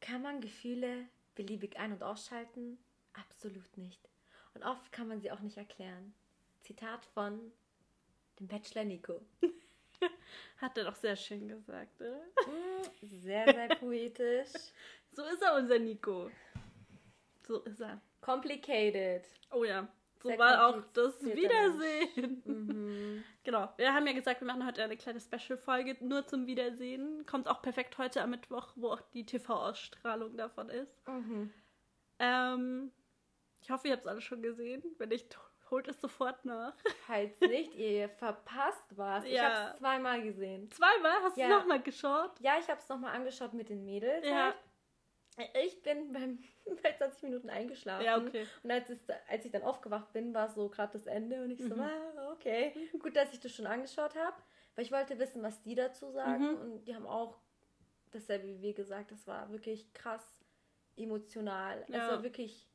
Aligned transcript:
Kann 0.00 0.22
man 0.22 0.40
Gefühle 0.40 1.06
beliebig 1.34 1.78
ein- 1.78 1.92
und 1.92 2.02
ausschalten? 2.02 2.78
Absolut 3.14 3.76
nicht. 3.76 4.00
Und 4.54 4.62
oft 4.62 4.92
kann 4.92 5.08
man 5.08 5.20
sie 5.20 5.30
auch 5.32 5.40
nicht 5.40 5.56
erklären. 5.56 6.14
Zitat 6.62 7.04
von 7.06 7.52
dem 8.38 8.46
Bachelor 8.48 8.84
Nico. 8.84 9.24
Hat 10.58 10.76
er 10.76 10.84
doch 10.84 10.94
sehr 10.96 11.16
schön 11.16 11.48
gesagt, 11.48 12.00
oder? 12.00 12.20
Mm, 12.46 12.84
Sehr, 13.02 13.44
sehr 13.52 13.68
poetisch. 13.76 14.50
So 15.16 15.22
ist 15.22 15.42
er, 15.42 15.54
unser 15.54 15.78
Nico. 15.78 16.28
So 17.46 17.60
ist 17.62 17.78
er. 17.80 18.00
Complicated. 18.24 19.24
Oh 19.52 19.64
ja. 19.64 19.86
So 20.22 20.28
Sehr 20.30 20.38
war 20.38 20.66
auch 20.68 20.80
das 20.94 21.22
Wiedersehen. 21.22 22.42
Mhm. 22.44 23.24
Genau. 23.44 23.68
Wir 23.76 23.92
haben 23.92 24.06
ja 24.06 24.14
gesagt, 24.14 24.40
wir 24.40 24.46
machen 24.46 24.64
heute 24.66 24.82
eine 24.82 24.96
kleine 24.96 25.20
Special-Folge 25.20 25.98
nur 26.00 26.26
zum 26.26 26.46
Wiedersehen. 26.46 27.26
Kommt 27.26 27.46
auch 27.46 27.60
perfekt 27.60 27.98
heute 27.98 28.22
am 28.22 28.30
Mittwoch, 28.30 28.72
wo 28.74 28.88
auch 28.88 29.02
die 29.12 29.26
TV-Ausstrahlung 29.26 30.34
davon 30.38 30.70
ist. 30.70 31.06
Mhm. 31.06 31.52
Ähm, 32.20 32.90
ich 33.60 33.70
hoffe, 33.70 33.88
ihr 33.88 33.92
habt 33.94 34.04
es 34.04 34.08
alle 34.08 34.22
schon 34.22 34.40
gesehen. 34.40 34.82
Wenn 34.96 35.10
nicht, 35.10 35.38
holt 35.70 35.88
es 35.88 36.00
sofort 36.00 36.42
nach. 36.46 36.72
Falls 37.06 37.38
nicht, 37.40 37.74
ihr 37.74 38.08
verpasst 38.08 38.84
was. 38.96 39.24
Ich 39.26 39.32
Ja. 39.32 39.42
habe 39.42 39.70
es 39.72 39.78
zweimal 39.78 40.22
gesehen. 40.22 40.70
Zweimal? 40.70 41.12
Hast 41.22 41.36
Ja. 41.36 41.48
du 41.48 41.54
nochmal 41.58 41.82
geschaut? 41.82 42.32
Ja, 42.40 42.54
ich 42.58 42.68
habe 42.68 42.80
es 42.80 42.88
nochmal 42.88 43.14
angeschaut 43.14 43.52
mit 43.52 43.68
den 43.68 43.84
Mädels. 43.84 44.26
Ja. 44.26 44.44
Halt. 44.44 44.56
Ich 45.64 45.82
bin 45.82 46.12
beim, 46.12 46.38
bei 46.82 46.92
20 46.92 47.22
Minuten 47.24 47.50
eingeschlafen. 47.50 48.04
Ja, 48.04 48.18
okay. 48.18 48.46
Und 48.62 48.70
als, 48.70 48.88
es, 48.90 49.00
als 49.28 49.44
ich 49.44 49.50
dann 49.50 49.62
aufgewacht 49.62 50.12
bin, 50.12 50.32
war 50.32 50.48
so 50.48 50.68
gerade 50.68 50.92
das 50.92 51.06
Ende 51.06 51.42
und 51.42 51.50
ich 51.50 51.60
so, 51.60 51.74
Mhm. 51.74 51.80
ah, 51.80 52.32
okay. 52.32 52.72
Gut, 52.98 53.16
dass 53.16 53.32
ich 53.32 53.40
das 53.40 53.52
schon 53.52 53.66
angeschaut 53.66 54.14
habe, 54.14 54.36
weil 54.74 54.84
ich 54.84 54.92
wollte 54.92 55.18
wissen, 55.18 55.42
was 55.42 55.60
die 55.62 55.74
dazu 55.74 56.10
sagen. 56.12 56.52
Mhm. 56.52 56.56
Und 56.60 56.84
die 56.84 56.94
haben 56.94 57.06
auch 57.06 57.38
dasselbe 58.12 58.46
wie 58.46 58.62
wir 58.62 58.74
gesagt, 58.74 59.10
das 59.10 59.26
war 59.26 59.50
wirklich 59.50 59.92
krass 59.92 60.24
emotional. 60.96 61.84
Ja. 61.88 62.08
Also 62.08 62.22
wirklich 62.22 62.68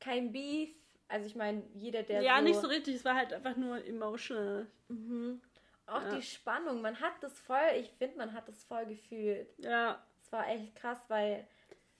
kein 0.00 0.32
Beef. 0.32 0.70
Also 1.06 1.26
ich 1.26 1.36
meine, 1.36 1.62
jeder, 1.74 2.02
der 2.02 2.22
ja, 2.22 2.38
so... 2.38 2.42
nicht 2.44 2.60
so 2.60 2.66
richtig. 2.66 2.96
Es 2.96 3.04
war 3.04 3.14
halt 3.14 3.32
einfach 3.32 3.56
nur 3.56 3.84
emotional. 3.84 4.66
Mhm. 4.88 5.40
Auch 5.86 6.02
Ja. 6.02 6.16
die 6.16 6.22
Spannung, 6.22 6.82
man 6.82 7.00
hat 7.00 7.14
das 7.20 7.38
voll, 7.40 7.58
ich 7.76 7.90
finde, 7.92 8.16
man 8.18 8.32
hat 8.32 8.48
das 8.48 8.62
voll 8.64 8.86
gefühlt. 8.86 9.52
Ja. 9.58 10.04
Es 10.20 10.30
war 10.32 10.48
echt 10.48 10.74
krass, 10.76 10.98
weil... 11.08 11.46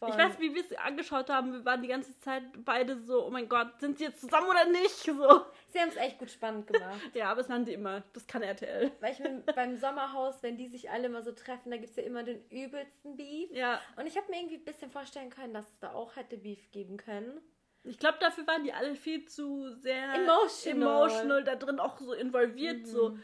Ich 0.03 0.15
von- 0.15 0.19
weiß, 0.19 0.39
wie 0.41 0.55
wir 0.55 0.63
es 0.63 0.73
angeschaut 0.79 1.29
haben. 1.29 1.53
Wir 1.53 1.65
waren 1.65 1.83
die 1.83 1.89
ganze 1.89 2.19
Zeit 2.21 2.43
beide 2.65 2.99
so, 2.99 3.27
oh 3.27 3.31
mein 3.31 3.49
Gott, 3.51 3.79
sind 3.81 3.99
sie 3.99 4.05
jetzt 4.05 4.21
zusammen 4.23 4.49
oder 4.49 4.65
nicht? 4.67 5.05
So. 5.05 5.45
Sie 5.69 5.79
haben 5.79 5.89
es 5.91 5.97
echt 5.97 6.19
gut 6.19 6.31
spannend 6.31 6.67
gemacht. 6.67 6.99
Ja, 7.15 7.31
aber 7.31 7.41
es 7.43 7.49
machen 7.49 7.65
die 7.67 7.75
immer. 7.75 8.03
Das 8.15 8.27
kann 8.27 8.43
RTL. 8.43 8.91
Weil 9.01 9.13
ich 9.13 9.19
bin 9.23 9.45
beim 9.55 9.77
Sommerhaus, 9.77 10.43
wenn 10.43 10.57
die 10.57 10.69
sich 10.69 10.91
alle 10.91 11.09
mal 11.11 11.23
so 11.23 11.33
treffen, 11.33 11.71
da 11.71 11.77
gibt 11.77 11.91
es 11.91 11.97
ja 11.97 12.03
immer 12.05 12.23
den 12.23 12.43
übelsten 12.49 13.17
Beef. 13.17 13.51
Ja. 13.53 13.79
Und 13.97 14.07
ich 14.07 14.17
habe 14.17 14.27
mir 14.31 14.39
irgendwie 14.39 14.57
ein 14.57 14.65
bisschen 14.65 14.91
vorstellen 14.91 15.29
können, 15.31 15.53
dass 15.53 15.69
es 15.69 15.79
da 15.81 15.93
auch 15.93 16.17
hätte 16.17 16.39
Beef 16.39 16.71
geben 16.71 16.97
können. 16.97 17.41
Ich 17.85 17.99
glaube, 17.99 18.19
dafür 18.21 18.47
waren 18.47 18.65
die 18.65 18.73
alle 18.73 18.95
viel 18.95 19.27
zu 19.27 19.71
sehr 19.77 20.15
Emotional. 20.15 21.03
emotional 21.05 21.45
da 21.45 21.57
drin 21.57 21.79
auch 21.79 21.99
so 21.99 22.13
involviert. 22.15 22.81
Mhm. 22.81 22.87
So. 22.87 23.19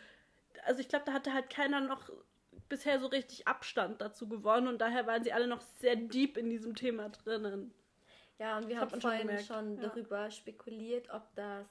Also 0.64 0.80
ich 0.80 0.88
glaube, 0.88 1.05
da 1.06 1.12
hatte 1.12 1.33
halt 1.33 1.48
keiner 1.50 1.80
noch 1.80 2.08
bisher 2.69 2.98
so 3.00 3.06
richtig 3.06 3.47
Abstand 3.48 4.00
dazu 4.00 4.28
gewonnen 4.28 4.69
und 4.69 4.78
daher 4.81 5.06
waren 5.06 5.22
sie 5.25 5.33
alle 5.33 5.47
noch 5.47 5.61
sehr 5.61 5.97
deep 5.97 6.36
in 6.36 6.50
diesem 6.50 6.75
Thema 6.75 7.08
drinnen. 7.11 7.73
Ja, 8.39 8.58
und 8.58 8.69
wir 8.69 8.75
Das 8.77 8.83
haben 8.92 9.00
schon 9.00 9.00
vorhin 9.00 9.39
schon, 9.41 9.77
ja. 9.81 9.89
darüber 9.89 10.31
spekuliert, 10.31 11.08
ob 11.11 11.23
das. 11.34 11.67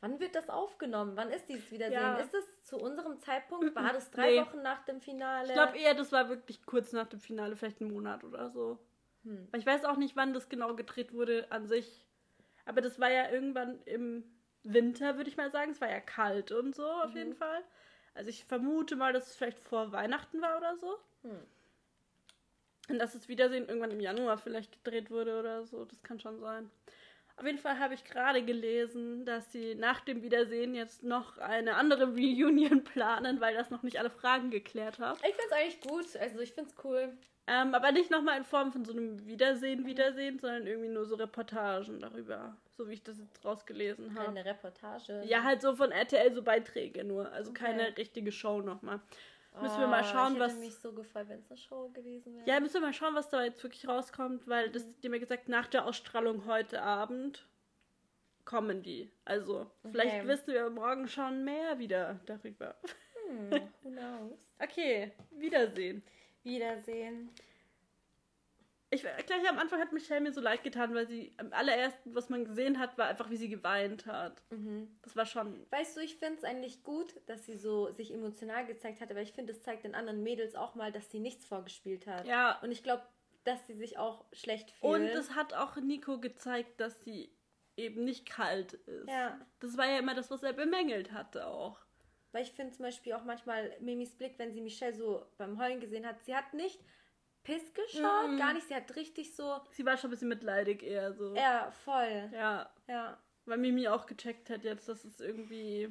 Wann 0.00 0.20
wird 0.20 0.34
das 0.34 0.50
aufgenommen? 0.50 1.16
Wann 1.16 1.30
ist 1.30 1.48
dieses 1.48 1.70
Wiedersehen? 1.70 1.94
Ja. 2.00 2.16
Ist 2.18 2.34
es 2.34 2.62
zu 2.64 2.76
unserem 2.76 3.18
Zeitpunkt? 3.18 3.74
War 3.74 3.92
das 3.94 4.10
drei 4.10 4.32
Nee. 4.32 4.40
Wochen 4.42 4.60
nach 4.62 4.84
dem 4.84 5.00
Finale? 5.00 5.48
Ich 5.48 5.54
glaube 5.54 5.78
eher, 5.78 5.94
das 5.94 6.12
war 6.12 6.28
wirklich 6.28 6.64
kurz 6.66 6.92
nach 6.92 7.06
dem 7.06 7.18
Finale, 7.20 7.56
vielleicht 7.56 7.80
einen 7.80 7.92
Monat 7.92 8.22
oder 8.22 8.50
so. 8.50 8.78
Hm. 9.24 9.48
Ich 9.56 9.64
weiß 9.64 9.84
auch 9.86 9.96
nicht, 9.96 10.14
wann 10.14 10.34
das 10.34 10.48
genau 10.50 10.74
gedreht 10.76 11.14
wurde 11.14 11.46
an 11.50 11.66
sich. 11.66 12.06
Aber 12.66 12.82
das 12.82 13.00
war 13.00 13.10
ja 13.10 13.30
irgendwann 13.30 13.80
im 13.86 14.24
Winter, 14.62 15.16
würde 15.16 15.30
ich 15.30 15.36
mal 15.38 15.50
sagen. 15.50 15.70
Es 15.70 15.80
war 15.80 15.90
ja 15.90 16.00
kalt 16.00 16.52
und 16.52 16.74
so 16.76 16.84
auf 16.86 17.12
Mhm. 17.12 17.16
jeden 17.16 17.34
Fall. 17.34 17.62
Also 18.16 18.30
ich 18.30 18.44
vermute 18.46 18.96
mal, 18.96 19.12
dass 19.12 19.28
es 19.28 19.36
vielleicht 19.36 19.58
vor 19.58 19.92
Weihnachten 19.92 20.40
war 20.40 20.56
oder 20.56 20.76
so. 20.78 20.98
Hm. 21.22 21.40
Und 22.88 22.98
dass 22.98 23.12
das 23.12 23.28
Wiedersehen 23.28 23.68
irgendwann 23.68 23.90
im 23.90 24.00
Januar 24.00 24.38
vielleicht 24.38 24.72
gedreht 24.72 25.10
wurde 25.10 25.38
oder 25.38 25.64
so. 25.66 25.84
Das 25.84 26.02
kann 26.02 26.18
schon 26.18 26.40
sein. 26.40 26.70
Auf 27.38 27.44
jeden 27.44 27.58
Fall 27.58 27.78
habe 27.78 27.92
ich 27.94 28.04
gerade 28.04 28.42
gelesen, 28.42 29.26
dass 29.26 29.52
sie 29.52 29.74
nach 29.74 30.00
dem 30.00 30.22
Wiedersehen 30.22 30.74
jetzt 30.74 31.02
noch 31.02 31.36
eine 31.36 31.74
andere 31.74 32.06
Reunion 32.14 32.82
planen, 32.84 33.40
weil 33.40 33.54
das 33.54 33.70
noch 33.70 33.82
nicht 33.82 33.98
alle 33.98 34.08
Fragen 34.10 34.50
geklärt 34.50 34.98
hat. 34.98 35.18
Ich 35.18 35.34
finde 35.34 35.42
es 35.46 35.52
eigentlich 35.52 35.80
gut. 35.80 36.16
Also 36.16 36.40
ich 36.40 36.52
finde 36.52 36.70
es 36.70 36.84
cool. 36.84 37.12
Ähm, 37.48 37.74
aber 37.74 37.92
nicht 37.92 38.10
nochmal 38.10 38.38
in 38.38 38.44
Form 38.44 38.72
von 38.72 38.84
so 38.84 38.92
einem 38.92 39.24
Wiedersehen, 39.26 39.86
Wiedersehen, 39.86 40.38
sondern 40.38 40.66
irgendwie 40.66 40.88
nur 40.88 41.04
so 41.04 41.14
Reportagen 41.14 42.00
darüber. 42.00 42.56
So 42.76 42.88
wie 42.88 42.94
ich 42.94 43.02
das 43.04 43.18
jetzt 43.18 43.44
rausgelesen 43.44 44.18
habe. 44.18 44.30
Eine 44.30 44.44
Reportage. 44.44 45.22
Ja, 45.26 45.44
halt 45.44 45.62
so 45.62 45.76
von 45.76 45.92
RTL 45.92 46.34
so 46.34 46.42
Beiträge 46.42 47.04
nur. 47.04 47.30
Also 47.32 47.50
Okay. 47.50 47.66
keine 47.66 47.96
richtige 47.96 48.32
Show 48.32 48.62
nochmal. 48.62 49.00
Müssen 49.62 49.80
wir 49.80 49.86
mal 49.86 50.04
schauen, 50.04 50.34
ich 50.34 50.40
was- 50.40 50.52
hätte 50.52 50.60
mich 50.60 50.74
so 50.76 50.92
gefreut, 50.92 51.28
wenn 51.28 51.38
es 51.40 51.50
eine 51.50 51.58
Show 51.58 51.88
gewesen 51.90 52.34
wäre. 52.36 52.46
Ja, 52.48 52.60
müssen 52.60 52.74
wir 52.74 52.80
mal 52.82 52.92
schauen, 52.92 53.14
was 53.14 53.28
da 53.28 53.42
jetzt 53.42 53.62
wirklich 53.62 53.88
rauskommt, 53.88 54.46
weil 54.46 54.70
das, 54.70 54.84
die 55.00 55.06
haben 55.08 55.14
ja 55.14 55.20
gesagt, 55.20 55.48
nach 55.48 55.66
der 55.66 55.86
Ausstrahlung 55.86 56.44
heute 56.46 56.82
Abend 56.82 57.46
kommen 58.44 58.82
die. 58.82 59.10
Also, 59.24 59.70
vielleicht 59.82 60.16
Okay. 60.20 60.28
wissen 60.28 60.52
wir 60.52 60.70
morgen 60.70 61.08
schon 61.08 61.44
mehr 61.44 61.78
wieder 61.78 62.20
darüber. 62.26 62.76
Hm, 63.28 63.50
who 63.82 63.90
knows? 63.90 64.38
Okay, 64.58 65.12
Wiedersehen. 65.32 66.02
Wiedersehen. 66.42 67.28
Ich, 68.96 69.26
gleich 69.26 69.48
am 69.48 69.58
Anfang 69.58 69.80
hat 69.80 69.92
Michelle 69.92 70.20
mir 70.20 70.32
so 70.32 70.40
leid 70.40 70.62
getan, 70.64 70.94
weil 70.94 71.06
sie 71.06 71.32
am 71.36 71.52
allerersten, 71.52 72.14
was 72.14 72.28
man 72.28 72.44
gesehen 72.44 72.78
hat, 72.78 72.98
war 72.98 73.06
einfach, 73.06 73.30
wie 73.30 73.36
sie 73.36 73.48
geweint 73.48 74.06
hat. 74.06 74.42
Mhm. 74.50 74.98
Das 75.02 75.16
war 75.16 75.26
schon. 75.26 75.66
Weißt 75.70 75.96
du, 75.96 76.00
ich 76.00 76.16
finde 76.16 76.36
es 76.38 76.44
eigentlich 76.44 76.82
gut, 76.82 77.20
dass 77.26 77.46
sie 77.46 77.56
so 77.56 77.92
sich 77.92 78.12
emotional 78.12 78.66
gezeigt 78.66 79.00
hat, 79.00 79.10
aber 79.10 79.22
ich 79.22 79.32
finde, 79.32 79.52
es 79.52 79.62
zeigt 79.62 79.84
den 79.84 79.94
anderen 79.94 80.22
Mädels 80.22 80.54
auch 80.54 80.74
mal, 80.74 80.92
dass 80.92 81.10
sie 81.10 81.20
nichts 81.20 81.44
vorgespielt 81.44 82.06
hat. 82.06 82.26
Ja. 82.26 82.58
Und 82.60 82.72
ich 82.72 82.82
glaube, 82.82 83.02
dass 83.44 83.66
sie 83.66 83.74
sich 83.74 83.98
auch 83.98 84.24
schlecht 84.32 84.70
fühlen. 84.72 85.02
Und 85.02 85.08
es 85.08 85.34
hat 85.34 85.54
auch 85.54 85.76
Nico 85.76 86.18
gezeigt, 86.18 86.80
dass 86.80 87.02
sie 87.04 87.32
eben 87.76 88.04
nicht 88.04 88.28
kalt 88.28 88.72
ist. 88.72 89.08
Ja. 89.08 89.40
Das 89.60 89.76
war 89.76 89.86
ja 89.86 89.98
immer 89.98 90.14
das, 90.14 90.30
was 90.30 90.42
er 90.42 90.52
bemängelt 90.52 91.12
hatte 91.12 91.46
auch. 91.46 91.80
Weil 92.32 92.42
ich 92.42 92.52
finde 92.52 92.72
zum 92.72 92.84
Beispiel 92.84 93.12
auch 93.12 93.24
manchmal 93.24 93.74
Mimis 93.80 94.16
Blick, 94.16 94.38
wenn 94.38 94.52
sie 94.52 94.60
Michelle 94.60 94.94
so 94.94 95.24
beim 95.38 95.58
Heulen 95.58 95.80
gesehen 95.80 96.06
hat, 96.06 96.22
sie 96.24 96.34
hat 96.34 96.54
nicht 96.54 96.80
Piss 97.46 97.72
geschaut, 97.72 98.30
Mhm. 98.32 98.38
gar 98.38 98.52
nicht, 98.54 98.66
sie 98.66 98.74
hat 98.74 98.96
richtig 98.96 99.34
so, 99.36 99.60
Sie 99.70 99.86
war 99.86 99.96
schon 99.96 100.08
ein 100.08 100.10
bisschen 100.10 100.28
mitleidig 100.28 100.82
eher 100.82 101.12
so. 101.12 101.32
ja, 101.36 101.70
voll. 101.84 102.28
Ja. 102.32 102.68
Ja. 102.88 103.16
Weil 103.44 103.58
Mimi 103.58 103.86
auch 103.86 104.06
gecheckt 104.06 104.50
hat 104.50 104.64
jetzt, 104.64 104.88
dass 104.88 105.04
es 105.04 105.20
irgendwie 105.20 105.88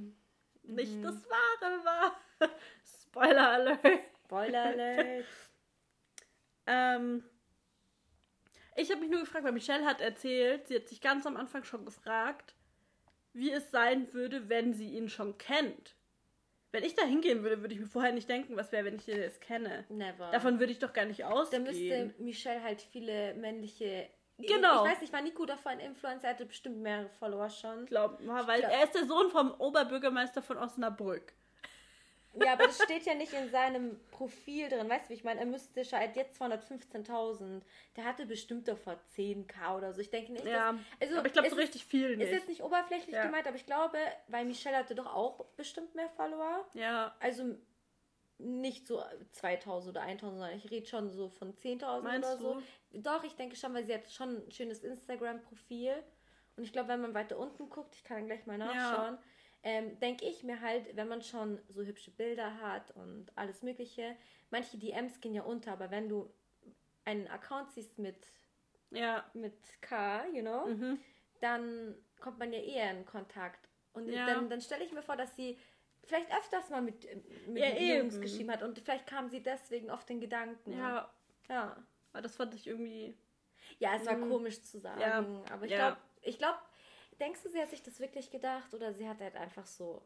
nicht 0.64 0.96
Mhm. 0.98 1.04
das 1.04 1.16
Wahre 1.30 1.86
war. 1.86 2.20
Spoiler 3.04 3.50
Alert. 3.52 3.80
Spoiler 4.26 4.64
Alert. 4.64 5.26
Ähm, 6.68 7.24
ich 8.76 8.90
habe 8.90 9.02
mich 9.02 9.10
nur 9.12 9.20
gefragt, 9.22 9.46
weil 9.46 9.52
Michelle 9.52 9.86
hat 9.86 10.02
erzählt, 10.02 10.68
sie 10.68 10.76
hat 10.78 10.88
sich 10.90 11.00
ganz 11.00 11.26
am 11.28 11.38
Anfang 11.38 11.64
schon 11.64 11.86
gefragt, 11.86 12.56
wie 13.34 13.52
es 13.52 13.70
sein 13.72 14.12
würde, 14.14 14.50
wenn 14.50 14.74
sie 14.74 14.90
ihn 14.96 15.08
schon 15.08 15.38
kennt. 15.38 15.95
Wenn 16.76 16.84
ich 16.84 16.96
da 16.96 17.04
hingehen 17.04 17.42
würde, 17.44 17.62
würde 17.62 17.74
ich 17.74 17.80
mir 17.80 17.88
vorher 17.88 18.12
nicht 18.12 18.30
denken, 18.30 18.56
was 18.58 18.72
wäre, 18.72 18.86
wenn 18.86 18.96
ich 18.96 19.08
jetzt 19.08 19.42
kenne. 19.42 19.86
Never. 19.90 20.30
Davon 20.32 20.60
würde 20.60 20.72
ich 20.72 20.80
doch 20.80 20.92
gar 20.94 21.06
nicht 21.06 21.22
da 21.22 21.30
ausgehen. 21.30 21.64
müsste 21.64 22.14
Michelle 22.18 22.62
halt 22.62 22.82
viele 22.82 23.34
männliche. 23.36 24.10
Genau. 24.38 24.84
Ich 24.84 24.92
weiß 24.92 25.02
nicht, 25.02 25.14
war 25.14 25.22
Nico 25.22 25.46
davor 25.46 25.72
ein 25.72 25.80
Influencer, 25.80 26.28
er 26.28 26.34
hatte 26.34 26.46
bestimmt 26.46 26.80
mehrere 26.80 27.08
Follower 27.08 27.50
schon. 27.50 27.86
glaub 27.86 28.20
mal, 28.22 28.46
weil 28.48 28.60
glaub- 28.60 28.72
er 28.74 28.84
ist 28.84 28.94
der 28.94 29.06
Sohn 29.06 29.30
vom 29.30 29.52
Oberbürgermeister 29.52 30.42
von 30.42 30.58
Osnabrück. 30.58 31.34
Ja, 32.44 32.54
aber 32.54 32.68
das 32.68 32.82
steht 32.84 33.06
ja 33.06 33.14
nicht 33.14 33.34
in 33.34 33.50
seinem 33.50 34.00
Profil 34.12 34.70
drin. 34.70 34.90
Weißt 34.90 35.06
du, 35.06 35.10
wie 35.10 35.14
ich 35.14 35.24
meine? 35.24 35.40
Er 35.40 35.46
müsste 35.46 35.84
schon 35.86 36.00
hat 36.00 36.16
jetzt 36.16 36.42
215.000. 36.42 37.62
Der 37.96 38.04
hatte 38.04 38.26
bestimmt 38.26 38.68
davor 38.68 38.98
10k 39.16 39.78
oder 39.78 39.94
so. 39.94 40.02
Ich 40.02 40.10
denke 40.10 40.34
nicht, 40.34 40.46
Ja, 40.46 40.74
dass, 40.74 40.82
also 41.10 41.18
aber 41.20 41.28
ich 41.28 41.34
glaube 41.34 41.48
es 41.48 41.54
so 41.54 41.60
richtig 41.60 41.86
viel 41.86 42.12
ist, 42.12 42.18
nicht. 42.18 42.28
ist 42.28 42.34
jetzt 42.34 42.48
nicht 42.50 42.64
oberflächlich 42.64 43.16
Ja. 43.16 43.26
gemeint, 43.26 43.48
aber 43.48 43.56
ich 43.56 43.66
glaube, 43.66 43.98
weil 44.28 44.46
Michelle 44.46 44.78
hatte 44.78 44.96
doch 44.96 45.08
auch 45.14 45.46
bestimmt 45.56 45.96
mehr 45.96 46.10
Follower. 46.10 46.66
ja, 46.74 47.16
Also 47.20 47.56
nicht 48.38 48.86
so 48.86 49.02
2000 49.32 49.96
oder 49.96 50.02
1000, 50.06 50.40
sondern 50.40 50.58
ich 50.58 50.70
rede 50.70 50.86
schon 50.88 51.10
so 51.10 51.30
von 51.30 51.54
10.000 51.54 52.02
Meinst 52.02 52.28
oder 52.30 52.38
so. 52.38 52.62
du? 52.92 53.00
Doch, 53.00 53.24
ich 53.24 53.36
denke 53.36 53.56
schon, 53.56 53.74
weil 53.74 53.86
sie 53.86 53.94
hat 53.94 54.12
schon 54.12 54.46
ein 54.46 54.52
schönes 54.52 54.84
Instagram-Profil. 54.84 55.94
Und 56.58 56.64
ich 56.64 56.74
glaube, 56.74 56.90
wenn 56.90 57.02
man 57.02 57.14
weiter 57.14 57.38
unten 57.38 57.70
guckt, 57.70 57.96
ich 57.96 58.04
kann 58.04 58.26
gleich 58.26 58.46
mal 58.46 58.58
nachschauen, 58.58 59.18
ähm, 59.66 60.00
denke 60.00 60.26
ich 60.26 60.44
mir 60.44 60.62
halt, 60.62 60.96
wenn 60.96 61.08
man 61.08 61.24
schon 61.24 61.60
so 61.70 61.82
hübsche 61.82 62.12
Bilder 62.12 62.62
hat 62.62 62.92
und 62.92 63.26
alles 63.36 63.64
Mögliche, 63.64 64.16
manche 64.52 64.78
DMs 64.78 65.20
gehen 65.20 65.34
ja 65.34 65.42
unter, 65.42 65.74
aber 65.74 65.90
wenn 65.90 66.08
du 66.08 66.32
einen 67.04 67.28
Account 67.28 67.72
siehst 67.72 67.98
mit, 67.98 68.28
ja. 68.92 69.26
mit 69.34 69.58
K, 69.82 70.28
you 70.28 70.42
know, 70.42 70.68
Mhm. 70.68 71.00
dann 71.42 71.96
kommt 72.20 72.38
man 72.38 72.54
ja 72.54 72.60
eher 72.60 72.92
in 72.92 73.06
Kontakt. 73.06 73.68
Und 73.94 74.08
ja. 74.08 74.28
dann, 74.28 74.50
dann 74.52 74.62
stelle 74.62 74.84
ich 74.84 74.92
mir 74.92 75.02
vor, 75.02 75.16
dass 75.16 75.36
sie 75.36 75.58
vielleicht 76.04 76.32
öfters 76.32 76.70
mal 76.70 76.84
mit, 76.84 77.08
mit 77.48 77.58
ja, 77.58 77.98
Jungs 77.98 78.22
geschrieben 78.22 78.52
hat 78.52 78.62
und 78.62 78.78
vielleicht 78.78 79.08
kam 79.08 79.30
sie 79.30 79.42
deswegen 79.42 79.90
auf 79.90 80.06
den 80.06 80.22
Gedanken. 80.22 80.78
Ja. 80.78 81.12
Ja. 81.50 81.84
Aber 82.14 82.22
das 82.22 82.36
fand 82.36 82.54
ich 82.54 82.68
irgendwie. 82.68 83.18
Ja, 83.80 83.96
es 83.96 84.06
war 84.06 84.16
mh. 84.16 84.28
komisch 84.28 84.62
zu 84.62 84.80
sagen. 84.80 85.02
Ja. 85.02 85.26
Aber 85.52 85.66
ich 85.66 85.74
glaube, 85.74 85.98
ich 86.22 86.38
glaube, 86.38 86.60
denkst 87.20 87.44
du, 87.44 87.50
sie 87.50 87.60
hat 87.60 87.70
sich 87.70 87.84
das 87.84 88.00
wirklich 88.00 88.32
gedacht 88.32 88.74
oder 88.74 88.94
sie 88.94 89.08
hat 89.08 89.20
halt 89.20 89.36
einfach 89.36 89.66
so. 89.66 90.02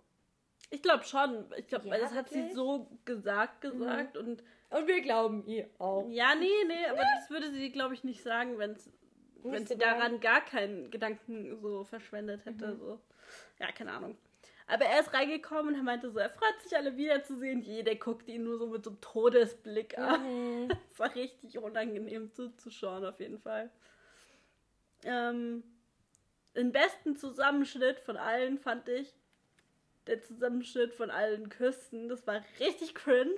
Ich 0.70 0.82
glaube 0.82 1.04
schon. 1.04 1.46
Ich 1.58 1.68
glaube, 1.68 1.88
ja, 1.88 1.98
das 1.98 2.14
hat 2.14 2.30
sie 2.30 2.52
so 2.52 2.88
gesagt, 3.06 3.62
gesagt 3.62 4.16
mhm. 4.16 4.22
und. 4.22 4.44
Und 4.72 4.86
wir 4.88 5.02
glauben 5.02 5.44
ihr 5.48 5.68
auch. 5.80 6.08
Ja, 6.10 6.36
nee, 6.36 6.48
nee, 6.68 6.86
aber 6.86 7.02
das 7.18 7.30
würde 7.32 7.52
sie, 7.52 7.72
glaube 7.72 7.96
ich, 7.96 8.04
nicht 8.04 8.22
sagen, 8.22 8.60
wenn's, 8.60 8.88
wenn 9.42 9.66
sie 9.66 9.78
daran 9.78 10.20
gar 10.20 10.42
keinen 10.42 10.92
Gedanken 10.92 11.60
so 11.60 11.84
verschwendet 11.86 12.46
hätte. 12.46 12.76
Mhm. 12.76 12.78
So. 12.78 13.00
Ja, 13.60 13.72
keine 13.72 13.94
Ahnung. 13.94 14.16
Aber 14.68 14.86
er 14.86 15.00
ist 15.00 15.12
reingekommen 15.12 15.70
und 15.70 15.80
er 15.80 15.84
meinte 15.84 16.12
so, 16.12 16.20
er 16.20 16.30
freut 16.30 16.62
sich 16.62 16.78
alle 16.78 16.96
wiederzusehen. 16.96 17.64
Jeder 17.64 17.96
guckt 17.96 18.30
ihn 18.30 18.44
nur 18.44 18.60
so 18.60 18.68
mit 18.68 18.84
so 18.84 18.92
einem 18.92 19.02
Todesblick 19.02 19.98
an. 19.98 20.66
Mhm. 20.66 20.70
Es 20.92 21.00
war 21.00 21.16
richtig 21.16 21.58
unangenehm 21.58 22.32
zuzuschauen, 22.32 23.04
auf 23.06 23.20
jeden 23.20 23.40
Fall. 23.40 23.72
Ähm, 25.04 25.64
den 26.60 26.72
besten 26.72 27.16
Zusammenschnitt 27.16 28.00
von 28.00 28.18
allen 28.18 28.58
fand 28.58 28.88
ich 28.90 29.14
der 30.08 30.22
Zusammenschnitt 30.22 30.94
von 30.94 31.12
allen 31.12 31.50
Küsten. 31.50 32.10
Das 32.10 32.26
war 32.28 32.42
richtig 32.60 32.96
cringe. 32.96 33.36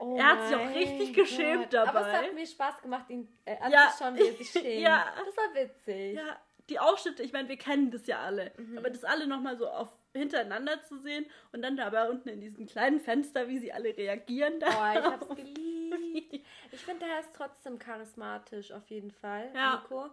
Oh 0.00 0.16
er 0.18 0.26
hat 0.26 0.48
sich 0.48 0.56
auch 0.56 0.74
richtig 0.74 1.14
Gott. 1.14 1.24
geschämt 1.24 1.72
dabei. 1.72 1.88
Aber 1.90 2.00
es 2.08 2.12
hat 2.14 2.34
mir 2.34 2.46
Spaß 2.46 2.82
gemacht, 2.82 3.08
ihn 3.10 3.28
äh, 3.44 3.56
anzuschauen, 3.58 4.16
ja. 4.16 4.22
wie 4.22 4.28
er 4.28 4.36
sich 4.36 4.50
schämt. 4.50 4.80
ja. 4.80 5.14
Das 5.24 5.36
war 5.36 5.54
witzig. 5.54 6.14
Ja, 6.16 6.40
die 6.68 6.78
Ausschnitte, 6.78 7.22
ich 7.22 7.32
meine, 7.32 7.48
wir 7.48 7.56
kennen 7.56 7.90
das 7.90 8.06
ja 8.06 8.20
alle. 8.20 8.52
Mhm. 8.56 8.78
Aber 8.78 8.90
das 8.90 9.04
alle 9.04 9.26
nochmal 9.26 9.56
so 9.56 9.68
auf 9.68 9.88
hintereinander 10.12 10.82
zu 10.84 10.98
sehen 10.98 11.26
und 11.52 11.62
dann 11.62 11.76
dabei 11.76 12.08
unten 12.08 12.28
in 12.28 12.40
diesem 12.40 12.66
kleinen 12.66 13.00
Fenster, 13.00 13.48
wie 13.48 13.58
sie 13.58 13.72
alle 13.72 13.96
reagieren. 13.96 14.60
Da. 14.60 14.66
Oh, 14.68 14.98
ich 14.98 15.04
hab's 15.04 15.28
geliebt. 15.36 16.46
Ich 16.70 16.80
finde, 16.80 17.06
er 17.06 17.20
ist 17.20 17.34
trotzdem 17.34 17.78
charismatisch 17.78 18.72
auf 18.72 18.88
jeden 18.90 19.10
Fall, 19.10 19.50
ja. 19.54 19.82
Nico. 19.82 20.10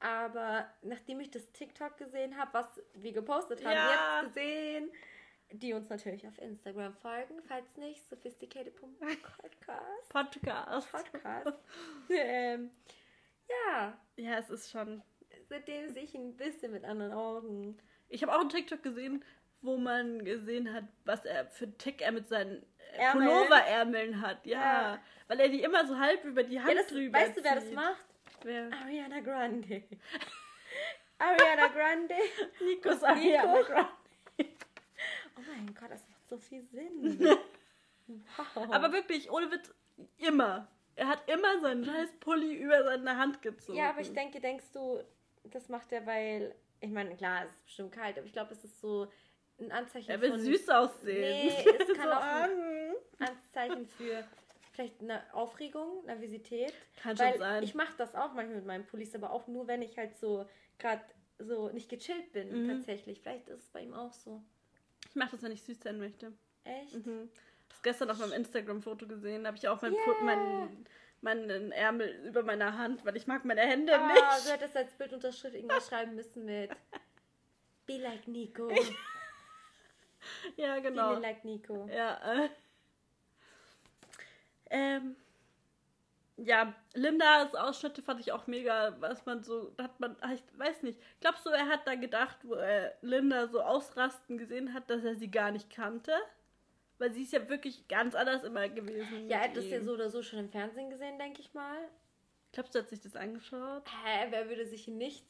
Aber 0.00 0.68
nachdem 0.82 1.20
ich 1.20 1.30
das 1.30 1.50
TikTok 1.52 1.96
gesehen 1.96 2.36
habe, 2.36 2.54
was 2.54 2.80
wir 2.94 3.12
gepostet 3.12 3.64
haben, 3.64 3.74
ja. 3.74 4.22
jetzt 4.22 4.34
gesehen, 4.34 4.90
die 5.52 5.72
uns 5.72 5.88
natürlich 5.88 6.26
auf 6.26 6.38
Instagram 6.38 6.94
folgen, 6.94 7.40
falls 7.46 7.76
nicht, 7.76 8.08
sophisticated.podcast. 8.08 10.08
Podcast. 10.10 10.90
Podcast. 10.90 11.58
ähm, 12.10 12.70
ja. 13.48 13.98
Ja, 14.16 14.38
es 14.38 14.50
ist 14.50 14.70
schon. 14.70 15.02
Seitdem 15.48 15.92
sehe 15.92 16.04
ich 16.04 16.14
ein 16.14 16.36
bisschen 16.36 16.72
mit 16.72 16.84
anderen 16.84 17.12
Augen. 17.12 17.76
Ich 18.08 18.22
habe 18.22 18.34
auch 18.34 18.40
einen 18.40 18.48
TikTok 18.48 18.82
gesehen, 18.82 19.24
wo 19.62 19.76
man 19.76 20.24
gesehen 20.24 20.72
hat, 20.72 20.84
was 21.04 21.24
er 21.24 21.46
für 21.46 21.76
Tick 21.76 22.02
er 22.02 22.12
mit 22.12 22.28
seinen 22.28 22.64
Pulloverärmeln 23.12 24.20
hat. 24.20 24.44
Ja, 24.46 24.58
ja, 24.58 24.98
Weil 25.28 25.40
er 25.40 25.48
die 25.48 25.62
immer 25.62 25.86
so 25.86 25.98
halb 25.98 26.24
über 26.24 26.42
die 26.42 26.60
Hand 26.60 26.72
ja, 26.72 26.76
das, 26.76 26.88
drüber 26.88 27.18
Weißt 27.18 27.34
zieht. 27.34 27.44
du, 27.44 27.48
wer 27.48 27.54
das 27.56 27.70
macht? 27.72 28.13
Wer? 28.44 28.70
Ariana 28.72 29.20
Grande. 29.20 29.82
Ariana 31.18 31.68
Grande. 31.68 32.14
Nikos 32.60 33.02
Ariana 33.02 33.62
Grande. 33.62 33.88
Oh 35.36 35.40
mein 35.48 35.74
Gott, 35.74 35.90
das 35.90 36.06
macht 36.08 36.28
so 36.28 36.36
viel 36.36 36.62
Sinn. 36.66 37.18
wow. 38.06 38.70
Aber 38.70 38.92
wirklich, 38.92 39.30
ohne 39.30 39.50
Witz, 39.50 39.74
immer. 40.18 40.68
Er 40.94 41.08
hat 41.08 41.28
immer 41.28 41.58
seinen 41.60 41.84
scheiß 41.84 42.12
Pulli 42.20 42.54
über 42.54 42.84
seine 42.84 43.16
Hand 43.16 43.42
gezogen. 43.42 43.78
Ja, 43.78 43.90
aber 43.90 44.00
ich 44.00 44.12
denke, 44.12 44.40
denkst 44.40 44.70
du, 44.72 45.02
das 45.44 45.68
macht 45.68 45.90
er, 45.90 46.06
weil 46.06 46.54
ich 46.80 46.90
meine, 46.90 47.16
klar, 47.16 47.46
es 47.46 47.52
ist 47.52 47.64
bestimmt 47.64 47.92
kalt, 47.92 48.18
aber 48.18 48.26
ich 48.26 48.32
glaube, 48.32 48.52
es 48.52 48.62
ist 48.62 48.78
so 48.78 49.10
ein 49.58 49.72
Anzeichen 49.72 50.10
Er 50.10 50.20
will 50.20 50.30
von, 50.30 50.40
süß 50.40 50.68
aussehen. 50.68 51.46
Nee, 51.46 51.66
es 51.78 51.96
kann 51.96 52.08
so 52.08 52.14
auch 52.14 52.22
ein 52.22 52.94
Anzeichen 53.18 53.86
für 53.86 54.24
vielleicht 54.74 55.00
eine 55.00 55.22
Aufregung, 55.32 56.04
Nervosität. 56.04 56.74
Kann 56.96 57.16
schon 57.16 57.38
sein. 57.38 57.62
Ich 57.62 57.74
mache 57.74 57.94
das 57.96 58.14
auch 58.14 58.34
manchmal 58.34 58.56
mit 58.56 58.66
meinen 58.66 58.86
Pullis, 58.86 59.14
aber 59.14 59.32
auch 59.32 59.46
nur, 59.46 59.66
wenn 59.66 59.82
ich 59.82 59.96
halt 59.96 60.16
so 60.18 60.46
gerade 60.78 61.02
so 61.38 61.70
nicht 61.70 61.88
gechillt 61.88 62.32
bin, 62.32 62.64
mhm. 62.64 62.68
tatsächlich. 62.68 63.20
Vielleicht 63.20 63.48
ist 63.48 63.62
es 63.62 63.68
bei 63.68 63.82
ihm 63.82 63.94
auch 63.94 64.12
so. 64.12 64.42
Ich 65.08 65.14
mache 65.14 65.32
das, 65.32 65.42
wenn 65.42 65.52
ich 65.52 65.62
süß 65.62 65.80
sein 65.80 65.98
möchte. 65.98 66.32
Echt? 66.64 66.94
Mhm. 66.94 67.30
Das 67.68 67.82
gestern 67.82 68.10
auf 68.10 68.18
meinem 68.18 68.32
Instagram-Foto 68.32 69.06
gesehen, 69.06 69.44
da 69.44 69.48
habe 69.48 69.58
ich 69.58 69.68
auch 69.68 69.80
mein, 69.80 69.92
yeah. 69.92 70.22
mein 70.22 70.86
meinen 71.24 71.72
Ärmel 71.72 72.22
über 72.26 72.42
meiner 72.42 72.76
Hand, 72.76 73.04
weil 73.04 73.16
ich 73.16 73.26
mag 73.26 73.44
meine 73.46 73.62
Hände 73.62 73.98
ah, 73.98 74.06
nicht. 74.06 74.46
Du 74.46 74.52
hättest 74.52 74.76
als 74.76 74.92
Bildunterschrift 74.92 75.54
irgendwas 75.54 75.88
schreiben 75.88 76.14
müssen 76.14 76.44
mit 76.44 76.70
Be 77.86 77.96
like 77.96 78.28
Nico. 78.28 78.70
ja, 80.56 80.78
genau. 80.80 81.14
Be 81.14 81.20
like 81.22 81.44
Nico. 81.44 81.88
Ja, 81.88 82.44
äh. 82.44 82.48
Ähm, 84.74 85.16
ja, 86.36 86.74
Lindas 86.94 87.54
Ausschnitte 87.54 88.02
fand 88.02 88.20
ich 88.20 88.32
auch 88.32 88.48
mega, 88.48 88.96
was 88.98 89.24
man 89.24 89.44
so, 89.44 89.72
hat 89.80 90.00
man, 90.00 90.16
ich 90.34 90.42
weiß 90.58 90.82
nicht, 90.82 90.98
glaubst 91.20 91.46
du, 91.46 91.50
er 91.50 91.68
hat 91.68 91.86
da 91.86 91.94
gedacht, 91.94 92.38
wo 92.42 92.54
er 92.54 92.96
Linda 93.02 93.46
so 93.46 93.62
ausrasten 93.62 94.36
gesehen 94.36 94.74
hat, 94.74 94.90
dass 94.90 95.04
er 95.04 95.14
sie 95.14 95.30
gar 95.30 95.52
nicht 95.52 95.70
kannte? 95.70 96.12
Weil 96.98 97.12
sie 97.12 97.22
ist 97.22 97.32
ja 97.32 97.48
wirklich 97.48 97.86
ganz 97.86 98.14
anders 98.16 98.42
immer 98.42 98.68
gewesen. 98.68 99.28
Ja, 99.28 99.38
er 99.38 99.44
hat 99.44 99.56
das 99.56 99.68
ja 99.68 99.80
so 99.80 99.92
oder 99.92 100.10
so 100.10 100.22
schon 100.22 100.40
im 100.40 100.50
Fernsehen 100.50 100.90
gesehen, 100.90 101.18
denke 101.18 101.40
ich 101.40 101.54
mal. 101.54 101.78
Glaubst 102.52 102.74
du, 102.74 102.80
hat 102.80 102.88
sich 102.88 103.00
das 103.00 103.14
angeschaut? 103.16 103.84
Hä, 104.04 104.26
wer 104.30 104.48
würde 104.48 104.66
sich 104.66 104.88
nicht 104.88 105.24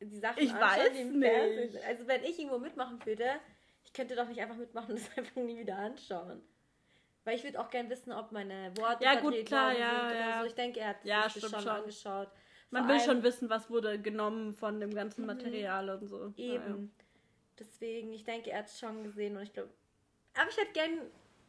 die 0.00 0.18
Sachen 0.18 0.42
ich 0.42 0.52
weiß 0.52 0.92
die 0.92 1.00
im 1.00 1.18
nicht. 1.18 1.30
Fernsehen 1.30 1.84
Also 1.86 2.06
wenn 2.06 2.24
ich 2.24 2.38
irgendwo 2.38 2.58
mitmachen 2.58 3.04
würde, 3.04 3.40
ich 3.84 3.92
könnte 3.92 4.14
doch 4.14 4.28
nicht 4.28 4.40
einfach 4.40 4.56
mitmachen 4.56 4.94
und 4.94 5.00
das 5.00 5.10
einfach 5.18 5.36
nie 5.36 5.58
wieder 5.58 5.76
anschauen. 5.76 6.42
Weil 7.26 7.34
ich 7.34 7.42
würde 7.42 7.58
auch 7.58 7.70
gerne 7.70 7.90
wissen, 7.90 8.12
ob 8.12 8.30
meine 8.30 8.70
Worte 8.76 9.02
ja, 9.02 9.18
gut, 9.18 9.44
klar, 9.46 9.76
ja, 9.76 10.12
ja. 10.12 10.40
So. 10.40 10.46
Ich 10.46 10.54
denke, 10.54 10.78
er 10.78 10.90
hat 10.90 11.04
ja, 11.04 11.28
sich 11.28 11.42
das 11.42 11.50
schon, 11.50 11.60
schon 11.60 11.70
angeschaut. 11.70 12.28
Man 12.70 12.84
Vor 12.84 12.94
will 12.94 13.00
schon 13.00 13.22
wissen, 13.24 13.50
was 13.50 13.68
wurde 13.68 14.00
genommen 14.00 14.54
von 14.54 14.78
dem 14.78 14.94
ganzen 14.94 15.22
mhm. 15.22 15.26
Material 15.26 15.90
und 15.90 16.06
so. 16.06 16.32
Eben. 16.36 16.92
Ja, 16.96 17.04
Deswegen, 17.58 18.12
ich 18.12 18.22
denke, 18.22 18.52
er 18.52 18.60
hat 18.60 18.66
es 18.66 18.78
schon 18.78 19.02
gesehen 19.02 19.36
und 19.36 19.42
ich 19.42 19.52
glaube, 19.52 19.70
aber 20.34 20.48
ich 20.50 20.56
hätte 20.56 20.72
gern 20.72 21.00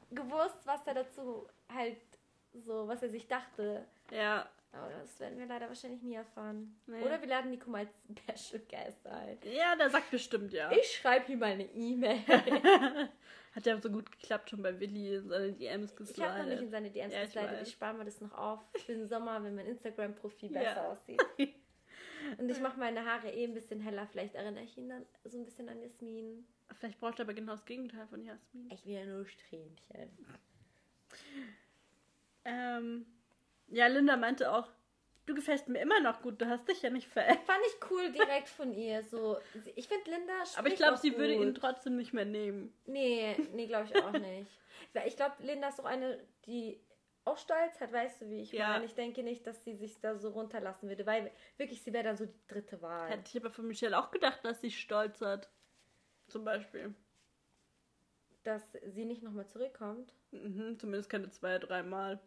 gewusst, 0.10 0.66
was 0.66 0.88
er 0.88 0.96
dazu 0.96 1.48
halt 1.72 1.98
so, 2.54 2.88
was 2.88 3.04
er 3.04 3.10
sich 3.10 3.28
dachte. 3.28 3.86
Ja. 4.10 4.50
Aber 4.72 4.90
das 4.90 5.20
werden 5.20 5.40
wir 5.40 5.46
leider 5.46 5.68
wahrscheinlich 5.68 6.02
nie 6.02 6.16
erfahren. 6.16 6.80
Nee. 6.86 7.02
Oder 7.02 7.20
wir 7.22 7.28
laden 7.28 7.52
Nico 7.52 7.70
mal 7.70 7.88
als 8.28 8.48
Special 8.48 8.62
Guest 8.70 9.08
ein. 9.08 9.38
Ja, 9.44 9.76
der 9.76 9.90
sagt 9.90 10.12
bestimmt 10.12 10.54
ja. 10.54 10.72
Ich 10.72 10.98
schreibe 10.98 11.32
ihm 11.32 11.40
mal 11.40 11.52
eine 11.52 11.66
E-Mail. 11.74 12.20
Hat 13.56 13.66
ja 13.66 13.82
so 13.82 13.90
gut 13.90 14.12
geklappt 14.12 14.52
schon 14.52 14.62
bei 14.62 14.80
Willi 14.80 15.16
in 15.16 15.30
seine 15.30 15.52
DMs 15.52 15.96
geslidet. 15.96 16.18
Ich 16.18 16.30
habe 16.30 16.44
noch 16.44 16.50
nicht 16.50 16.62
in 16.62 16.70
seine 16.70 16.92
DMs 16.92 17.14
ja, 17.14 17.24
geslidet. 17.24 17.62
Ich 17.64 17.72
spare 17.72 17.98
mir 17.98 18.06
das 18.06 18.22
noch 18.22 18.34
auf 18.38 18.60
für 18.86 18.94
den 18.94 19.08
Sommer, 19.08 19.44
wenn 19.44 19.56
mein 19.56 19.66
Instagram-Profil 19.66 20.50
besser 20.50 20.76
ja. 20.76 20.92
aussieht. 20.92 21.24
Und 22.38 22.50
ich 22.50 22.60
mache 22.60 22.80
meine 22.80 23.06
Haare 23.06 23.32
eh 23.32 23.46
ein 23.46 23.54
bisschen 23.54 23.80
heller. 23.80 24.06
Vielleicht 24.12 24.36
erinnere 24.36 24.64
ich 24.64 24.78
ihn 24.78 24.90
dann 24.90 25.06
so 25.24 25.40
ein 25.40 25.46
bisschen 25.46 25.70
an 25.70 25.82
Jasmin. 25.82 26.46
Vielleicht 26.80 27.00
braucht 27.00 27.20
er 27.20 27.26
aber 27.26 27.34
genau 27.34 27.54
das 27.54 27.66
Gegenteil 27.66 28.06
von 28.08 28.24
Jasmin. 28.24 28.70
Ich 28.72 28.86
will 28.86 28.94
ja 28.94 29.06
nur 29.06 29.26
Strähnchen. 29.26 30.10
ähm, 32.46 33.06
ja, 33.68 33.88
Linda 33.88 34.18
meinte 34.18 34.52
auch, 34.52 34.68
du 35.26 35.36
gefällst 35.36 35.68
mir 35.68 35.80
immer 35.80 36.00
noch 36.00 36.22
gut, 36.22 36.42
du 36.42 36.48
hast 36.48 36.68
dich 36.68 36.82
ja 36.82 36.90
nicht 36.90 37.08
verändert. 37.08 37.46
Fand 37.46 37.60
ich 37.68 37.92
cool 37.92 38.12
direkt 38.12 38.50
von 38.50 38.74
ihr. 38.74 39.04
So, 39.04 39.38
ich 39.76 39.88
finde 39.88 40.10
Linda 40.10 40.34
Aber 40.58 40.68
ich 40.68 40.76
glaube, 40.76 40.98
sie 40.98 41.12
gut. 41.12 41.20
würde 41.20 41.34
ihn 41.34 41.54
trotzdem 41.54 41.98
nicht 41.98 42.14
mehr 42.14 42.26
nehmen. 42.26 42.74
Nee, 42.86 43.36
nee, 43.54 43.68
glaube 43.68 43.88
ich 43.92 44.04
auch 44.04 44.12
nicht. 44.12 44.52
Ich 45.06 45.16
glaube, 45.16 45.36
Linda 45.44 45.70
ist 45.70 45.80
auch 45.80 45.86
eine, 45.86 46.20
die 46.46 46.80
auch 47.26 47.38
stolz 47.38 47.80
hat, 47.82 47.92
weißt 47.92 48.22
du, 48.22 48.30
wie 48.30 48.42
ich 48.42 48.52
ja. 48.52 48.70
meine. 48.70 48.86
Ich 48.86 48.96
denke 48.96 49.22
nicht, 49.22 49.46
dass 49.46 49.64
sie 49.64 49.76
sich 49.76 50.00
da 50.00 50.16
so 50.16 50.30
runterlassen 50.30 50.90
würde, 50.90 51.06
weil 51.06 51.32
wirklich, 51.58 51.84
sie 51.84 51.94
wäre 51.94 52.06
dann 52.06 52.18
so 52.18 52.26
die 52.26 52.48
dritte 52.48 52.82
Wahl. 52.82 53.10
Hätte 53.10 53.24
ich 53.28 53.38
aber 53.38 53.52
von 53.52 53.68
Michelle 53.68 54.00
auch 54.00 54.10
gedacht, 54.12 54.40
dass 54.44 54.62
sie 54.62 54.72
stolz 54.72 55.22
hat. 55.22 55.52
Zum 56.30 56.46
Beispiel. 56.46 56.96
Dass 58.44 58.64
sie 58.86 59.06
nicht 59.06 59.24
nochmal 59.24 59.48
zurückkommt? 59.48 60.14
Mhm, 60.32 60.80
zumindest 60.80 61.10
keine 61.10 61.30
zwei, 61.30 61.60
dreimal. 61.60 62.20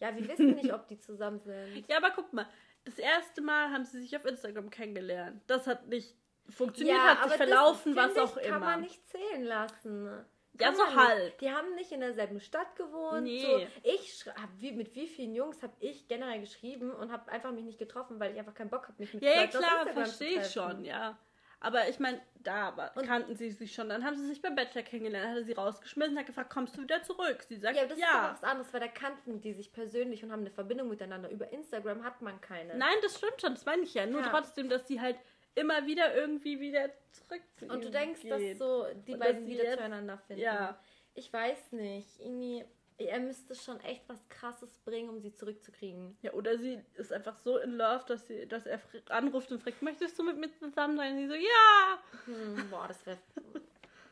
Ja, 0.00 0.14
wir 0.14 0.28
wissen 0.28 0.54
nicht, 0.54 0.72
ob 0.72 0.86
die 0.88 0.98
zusammen 0.98 1.40
sind. 1.40 1.84
Ja, 1.88 1.98
aber 1.98 2.10
guck 2.10 2.32
mal. 2.32 2.46
Das 2.84 2.98
erste 2.98 3.42
Mal 3.42 3.70
haben 3.72 3.84
sie 3.84 4.00
sich 4.00 4.16
auf 4.16 4.24
Instagram 4.24 4.70
kennengelernt. 4.70 5.42
Das 5.48 5.66
hat 5.66 5.88
nicht 5.88 6.14
funktioniert, 6.48 6.96
ja, 6.96 7.16
hat 7.16 7.28
sich 7.28 7.36
verlaufen, 7.36 7.96
das, 7.96 8.14
was 8.14 8.18
auch 8.18 8.36
ich, 8.36 8.44
immer. 8.44 8.52
kann 8.52 8.60
man 8.60 8.80
nicht 8.82 9.08
zählen 9.08 9.42
lassen. 9.42 10.24
Ja, 10.60 10.72
so 10.72 10.94
halb. 10.94 11.38
Die 11.38 11.50
haben 11.50 11.74
nicht 11.74 11.92
in 11.92 12.00
derselben 12.00 12.40
Stadt 12.40 12.76
gewohnt. 12.76 13.24
Nee. 13.24 13.42
So, 13.42 13.66
ich 13.82 14.24
hab, 14.26 14.48
wie, 14.58 14.72
mit 14.72 14.94
wie 14.94 15.06
vielen 15.06 15.34
Jungs 15.34 15.62
habe 15.62 15.74
ich 15.80 16.08
generell 16.08 16.40
geschrieben 16.40 16.92
und 16.92 17.12
habe 17.12 17.30
einfach 17.30 17.52
mich 17.52 17.64
nicht 17.64 17.78
getroffen, 17.78 18.18
weil 18.20 18.32
ich 18.32 18.38
einfach 18.38 18.54
keinen 18.54 18.70
Bock 18.70 18.84
habe, 18.84 18.94
mich 18.98 19.12
mit 19.12 19.22
Ja, 19.22 19.32
ja 19.32 19.46
klar, 19.48 19.86
verstehe 19.92 20.40
ich 20.40 20.50
schon, 20.50 20.84
ja. 20.84 21.18
Aber 21.66 21.88
ich 21.88 21.98
meine, 21.98 22.20
da 22.44 22.70
kannten 23.04 23.34
sie 23.34 23.50
sich 23.50 23.74
schon. 23.74 23.88
Dann 23.88 24.04
haben 24.04 24.16
sie 24.16 24.26
sich 24.28 24.40
beim 24.40 24.54
Bachelor 24.54 24.82
kennengelernt, 24.84 25.30
hat 25.30 25.36
er 25.38 25.42
sie 25.44 25.52
rausgeschmissen, 25.52 26.16
hat 26.16 26.26
gefragt, 26.26 26.48
kommst 26.50 26.76
du 26.76 26.82
wieder 26.82 27.02
zurück? 27.02 27.42
Sie 27.48 27.56
sagt, 27.56 27.74
Ja, 27.76 27.82
aber 27.82 27.88
das 27.90 27.98
ja. 27.98 28.06
ist 28.06 28.14
doch 28.14 28.42
was 28.42 28.44
anderes, 28.50 28.72
weil 28.72 28.80
da 28.80 28.88
kannten 28.88 29.40
die 29.40 29.52
sich 29.52 29.72
persönlich 29.72 30.22
und 30.22 30.30
haben 30.30 30.42
eine 30.42 30.50
Verbindung 30.52 30.88
miteinander. 30.88 31.28
Über 31.28 31.52
Instagram 31.52 32.04
hat 32.04 32.22
man 32.22 32.40
keine. 32.40 32.76
Nein, 32.76 32.94
das 33.02 33.16
stimmt 33.18 33.40
schon, 33.40 33.54
das 33.54 33.64
meine 33.66 33.82
ich 33.82 33.94
ja. 33.94 34.06
Nur 34.06 34.20
Ja. 34.20 34.28
trotzdem, 34.28 34.68
dass 34.68 34.86
sie 34.86 35.00
halt 35.00 35.16
immer 35.56 35.86
wieder 35.86 36.14
irgendwie 36.14 36.60
wieder 36.60 36.88
zurück 37.10 37.42
zu 37.56 37.66
Und 37.66 37.82
du 37.82 37.90
denkst, 37.90 38.20
geht. 38.22 38.30
dass 38.30 38.58
so 38.58 38.86
die 39.06 39.14
Und 39.14 39.18
beiden 39.18 39.46
wieder 39.48 39.64
jetzt- 39.64 39.78
zueinander 39.78 40.18
finden. 40.18 40.42
Ja. 40.42 40.78
Ich 41.14 41.32
weiß 41.32 41.72
nicht. 41.72 42.20
Irgendwie, 42.20 42.64
er 42.98 43.20
müsste 43.20 43.54
schon 43.54 43.78
echt 43.80 44.08
was 44.08 44.26
krasses 44.28 44.78
bringen, 44.78 45.08
um 45.10 45.20
sie 45.20 45.32
zurückzukriegen. 45.32 46.16
Ja, 46.22 46.32
oder 46.32 46.58
sie 46.58 46.80
ist 46.94 47.12
einfach 47.12 47.36
so 47.36 47.58
in 47.58 47.72
love, 47.76 48.04
dass, 48.06 48.26
sie, 48.26 48.46
dass 48.46 48.66
er 48.66 48.80
anruft 49.10 49.52
und 49.52 49.62
fragt, 49.62 49.82
möchtest 49.82 50.18
du 50.18 50.22
mit 50.22 50.38
mir 50.38 50.50
zusammen 50.52 50.96
sein? 50.96 51.12
Und 51.14 51.18
sie 51.22 51.28
so, 51.28 51.34
ja! 51.34 52.02
Hm, 52.24 52.70
boah, 52.70 52.88
das 52.88 53.04
wäre. 53.06 53.18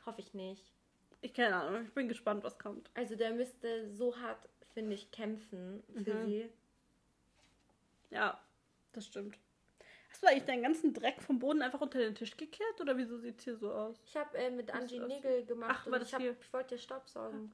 hoffe 0.05 0.21
ich 0.21 0.35
nicht. 0.35 0.63
Ich 1.23 1.33
keine 1.33 1.57
Ahnung, 1.57 1.85
ich 1.87 1.93
bin 1.95 2.09
gespannt, 2.09 2.45
was 2.45 2.59
kommt. 2.59 2.91
Also 2.95 3.17
der 3.17 3.33
müsste 3.33 3.89
so 3.91 4.15
hart, 4.21 4.47
finde 4.75 4.95
ich, 4.95 5.11
kämpfen 5.11 5.83
für 6.05 6.15
Mhm. 6.15 6.27
sie. 6.27 6.51
Ja, 8.11 8.39
das 8.93 9.07
stimmt. 9.07 9.39
Hast 10.11 10.23
du 10.23 10.29
eigentlich 10.29 10.45
deinen 10.45 10.63
ganzen 10.63 10.93
Dreck 10.95 11.21
vom 11.23 11.39
Boden 11.39 11.63
einfach 11.63 11.81
unter 11.81 11.99
den 11.99 12.15
Tisch 12.15 12.37
gekehrt 12.37 12.81
oder 12.81 12.97
wieso 12.97 13.17
sieht 13.19 13.39
es 13.39 13.45
hier 13.45 13.57
so 13.57 13.73
aus? 13.73 13.97
Ich 14.07 14.17
habe 14.17 14.37
äh, 14.39 14.51
mit 14.51 14.73
Angie 14.73 15.01
Nägel 15.01 15.45
gemacht 15.45 15.77
Ach, 15.81 15.87
und 15.87 15.93
war 15.93 15.99
das 15.99 16.09
ich, 16.09 16.15
hab, 16.15 16.21
hier? 16.21 16.37
ich 16.41 16.53
wollte 16.53 16.75
dir 16.77 16.81
Staubsaugen. 16.81 17.51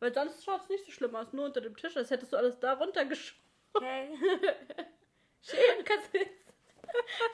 Weil 0.00 0.12
sonst 0.14 0.44
schaut 0.44 0.62
es 0.62 0.68
nicht 0.68 0.84
so 0.86 0.90
schlimm 0.90 1.14
aus, 1.14 1.32
nur 1.32 1.44
unter 1.44 1.60
dem 1.60 1.76
Tisch, 1.76 1.96
als 1.96 2.10
hättest 2.10 2.32
du 2.32 2.36
alles 2.36 2.58
da 2.58 2.72
runtergeschoben. 2.72 3.40
Okay. 3.74 4.08
Schön, 5.42 5.84
kannst 5.84 6.12
du 6.12 6.18
jetzt 6.18 6.52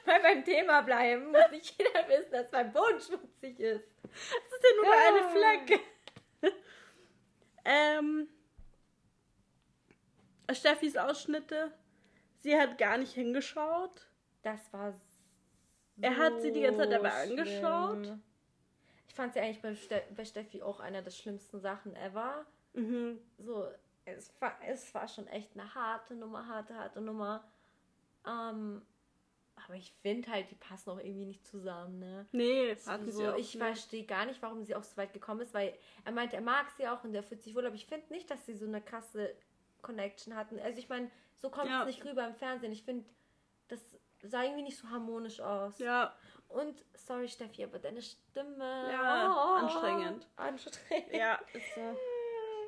mal 0.04 0.20
beim 0.20 0.44
Thema 0.44 0.82
bleiben. 0.82 1.26
Muss 1.30 1.50
nicht 1.50 1.78
jeder 1.78 2.08
wissen, 2.08 2.30
dass 2.32 2.50
mein 2.52 2.72
Boden 2.72 3.00
schmutzig 3.00 3.58
ist. 3.58 3.84
Das 4.02 4.12
ist 4.12 4.64
ja 4.64 4.76
nur 4.76 4.84
Ja. 4.84 5.08
eine 5.08 5.28
Flecke. 5.30 5.80
ähm, 7.64 8.28
Steffis 10.52 10.96
Ausschnitte. 10.96 11.72
Sie 12.38 12.56
hat 12.56 12.78
gar 12.78 12.98
nicht 12.98 13.12
hingeschaut. 13.14 14.06
Das 14.42 14.72
war 14.72 14.92
so 14.92 15.00
Er 16.02 16.16
hat 16.16 16.40
sie 16.42 16.52
die 16.52 16.60
ganze 16.62 16.80
Zeit 16.82 16.92
dabei 16.92 17.12
angeschaut. 17.22 18.04
schlimm. 18.04 18.22
Ich 19.08 19.14
fand 19.14 19.32
sie 19.32 19.40
eigentlich 19.40 19.62
bei, 19.62 19.74
Ste 19.74 20.02
bei 20.14 20.24
Steffi 20.24 20.62
auch 20.62 20.78
einer 20.80 21.02
der 21.02 21.10
schlimmsten 21.10 21.58
Sachen 21.60 21.96
ever. 21.96 22.44
Mhm. 22.76 23.18
So, 23.38 23.66
es 24.04 24.32
war, 24.40 24.56
es 24.66 24.94
war 24.94 25.08
schon 25.08 25.26
echt 25.28 25.52
eine 25.54 25.74
harte 25.74 26.14
Nummer, 26.14 26.46
harte, 26.46 26.74
harte 26.76 27.00
Nummer. 27.00 27.42
Ähm, 28.26 28.82
aber 29.64 29.74
ich 29.74 29.92
finde 30.02 30.30
halt, 30.30 30.50
die 30.50 30.54
passen 30.56 30.90
auch 30.90 30.98
irgendwie 30.98 31.24
nicht 31.26 31.46
zusammen, 31.46 31.98
ne? 31.98 32.26
Nee, 32.32 32.76
hatten 32.86 33.06
sie 33.06 33.12
So, 33.12 33.32
auch 33.32 33.36
ich 33.36 33.56
verstehe 33.56 34.04
gar 34.04 34.26
nicht, 34.26 34.40
warum 34.42 34.62
sie 34.64 34.74
auch 34.74 34.82
so 34.84 34.96
weit 34.96 35.12
gekommen 35.12 35.40
ist, 35.40 35.54
weil 35.54 35.74
er 36.04 36.12
meint, 36.12 36.34
er 36.34 36.40
mag 36.42 36.70
sie 36.76 36.86
auch 36.86 37.02
und 37.04 37.14
er 37.14 37.22
fühlt 37.22 37.42
sich 37.42 37.54
wohl, 37.54 37.66
aber 37.66 37.74
ich 37.74 37.86
finde 37.86 38.12
nicht, 38.12 38.30
dass 38.30 38.44
sie 38.46 38.54
so 38.54 38.66
eine 38.66 38.80
krasse 38.82 39.34
Connection 39.82 40.36
hatten. 40.36 40.58
Also 40.60 40.78
ich 40.78 40.88
meine, 40.88 41.10
so 41.36 41.50
kommt 41.50 41.68
Ja. 41.70 41.80
es 41.80 41.86
nicht 41.86 42.04
rüber 42.04 42.26
im 42.26 42.34
Fernsehen. 42.34 42.72
Ich 42.72 42.82
finde, 42.84 43.06
das 43.68 43.80
sah 44.22 44.42
irgendwie 44.42 44.62
nicht 44.62 44.76
so 44.78 44.88
harmonisch 44.90 45.40
aus. 45.40 45.78
Ja, 45.78 46.14
Und 46.48 46.84
sorry 46.94 47.28
Steffi, 47.28 47.64
aber 47.64 47.78
deine 47.78 48.02
Stimme. 48.02 48.88
Ja, 48.92 49.34
oh, 49.34 49.54
anstrengend. 49.64 50.28
Anstrengend. 50.36 51.12
ja, 51.12 51.40
ist 51.54 51.74
so. 51.74 51.96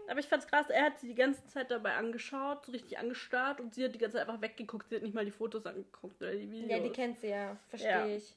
Aber 0.09 0.21
ich 0.21 0.27
fand's 0.27 0.47
krass, 0.47 0.71
er 0.71 0.85
hat 0.87 0.99
sie 0.99 1.09
die 1.09 1.15
ganze 1.15 1.45
Zeit 1.47 1.71
dabei 1.71 1.95
angeschaut, 1.95 2.65
so 2.67 2.73
richtig 2.73 2.99
angestarrt 2.99 3.61
und 3.61 3.75
sie 3.75 3.85
hat 3.85 3.95
die 3.95 3.99
ganze 3.99 4.17
Zeit 4.17 4.27
einfach 4.29 4.41
weggeguckt. 4.41 4.89
Sie 4.89 4.97
hat 4.97 5.03
nicht 5.03 5.15
mal 5.15 5.25
die 5.25 5.31
Fotos 5.31 5.67
angeguckt 5.67 6.21
oder 6.23 6.33
die 6.33 6.51
Videos. 6.51 6.71
Ja, 6.71 6.79
die 6.79 6.91
kennt 6.91 7.19
sie 7.21 7.29
ja, 7.29 7.57
verstehe 7.69 7.91
Ja. 7.91 8.07
ich. 8.07 8.35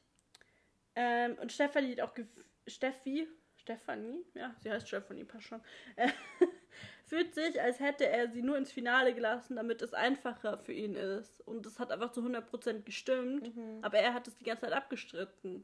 Ähm, 0.95 1.37
und 1.41 1.51
Stefanie 1.51 1.93
hat 1.93 2.01
auch 2.01 2.13
gef- 2.15 2.27
Steffi, 2.67 3.27
Stefanie, 3.55 4.25
ja, 4.33 4.53
sie 4.59 4.69
heißt 4.71 4.87
Stefanie, 4.87 5.23
passt 5.23 5.45
schon, 5.47 5.61
äh, 5.95 6.09
fühlt 7.05 7.33
sich, 7.33 7.61
als 7.61 7.79
hätte 7.79 8.07
er 8.07 8.29
sie 8.29 8.41
nur 8.41 8.57
ins 8.57 8.71
Finale 8.71 9.13
gelassen, 9.13 9.55
damit 9.55 9.81
es 9.81 9.93
einfacher 9.93 10.57
für 10.57 10.73
ihn 10.73 10.95
ist. 10.95 11.39
Und 11.47 11.65
das 11.65 11.79
hat 11.79 11.91
einfach 11.91 12.11
zu 12.11 12.21
100% 12.21 12.83
gestimmt, 12.83 13.55
Mhm. 13.55 13.79
aber 13.81 13.99
er 13.99 14.13
hat 14.13 14.27
es 14.27 14.35
die 14.37 14.43
ganze 14.43 14.63
Zeit 14.65 14.73
abgestritten. 14.73 15.63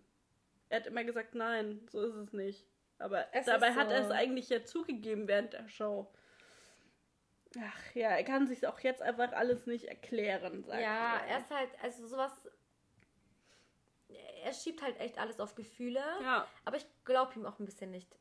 Er 0.70 0.80
hat 0.80 0.88
immer 0.88 1.04
gesagt, 1.04 1.36
nein, 1.36 1.82
so 1.90 2.02
ist 2.02 2.16
es 2.16 2.34
nicht. 2.34 2.66
Aber 3.00 3.25
Es 3.34 3.46
dabei 3.46 3.70
ist 3.70 3.75
hat 3.75 3.88
so. 3.89 3.94
er 3.94 4.01
es 4.06 4.12
eigentlich 4.12 4.50
ja 4.50 4.63
zugegeben 4.63 5.27
während 5.27 5.54
der 5.54 5.68
Show. 5.70 6.08
Ach 7.60 7.96
ja, 7.96 8.10
er 8.10 8.24
kann 8.24 8.48
sich 8.48 8.68
auch 8.68 8.80
jetzt 8.82 9.01
einfach 9.01 9.32
alles 9.34 9.66
nicht 9.68 9.86
erklären, 9.86 10.63
sagt 10.63 10.82
Ja, 10.82 11.18
er. 11.18 11.27
er 11.27 11.38
ist 11.39 11.51
halt, 11.51 11.70
also 11.82 12.08
sowas. 12.08 12.32
Er 14.44 14.54
schiebt 14.54 14.82
halt 14.82 15.00
echt 15.00 15.18
alles 15.20 15.39
auf 15.39 15.56
Gefühle. 15.56 16.01
Ja, 16.22 16.48
Aber 16.66 16.77
ich 16.77 16.86
glaube 17.04 17.34
ihm 17.36 17.46
auch 17.46 17.60
ein 17.60 17.66
bisschen 17.66 17.92
nicht. 17.92 18.18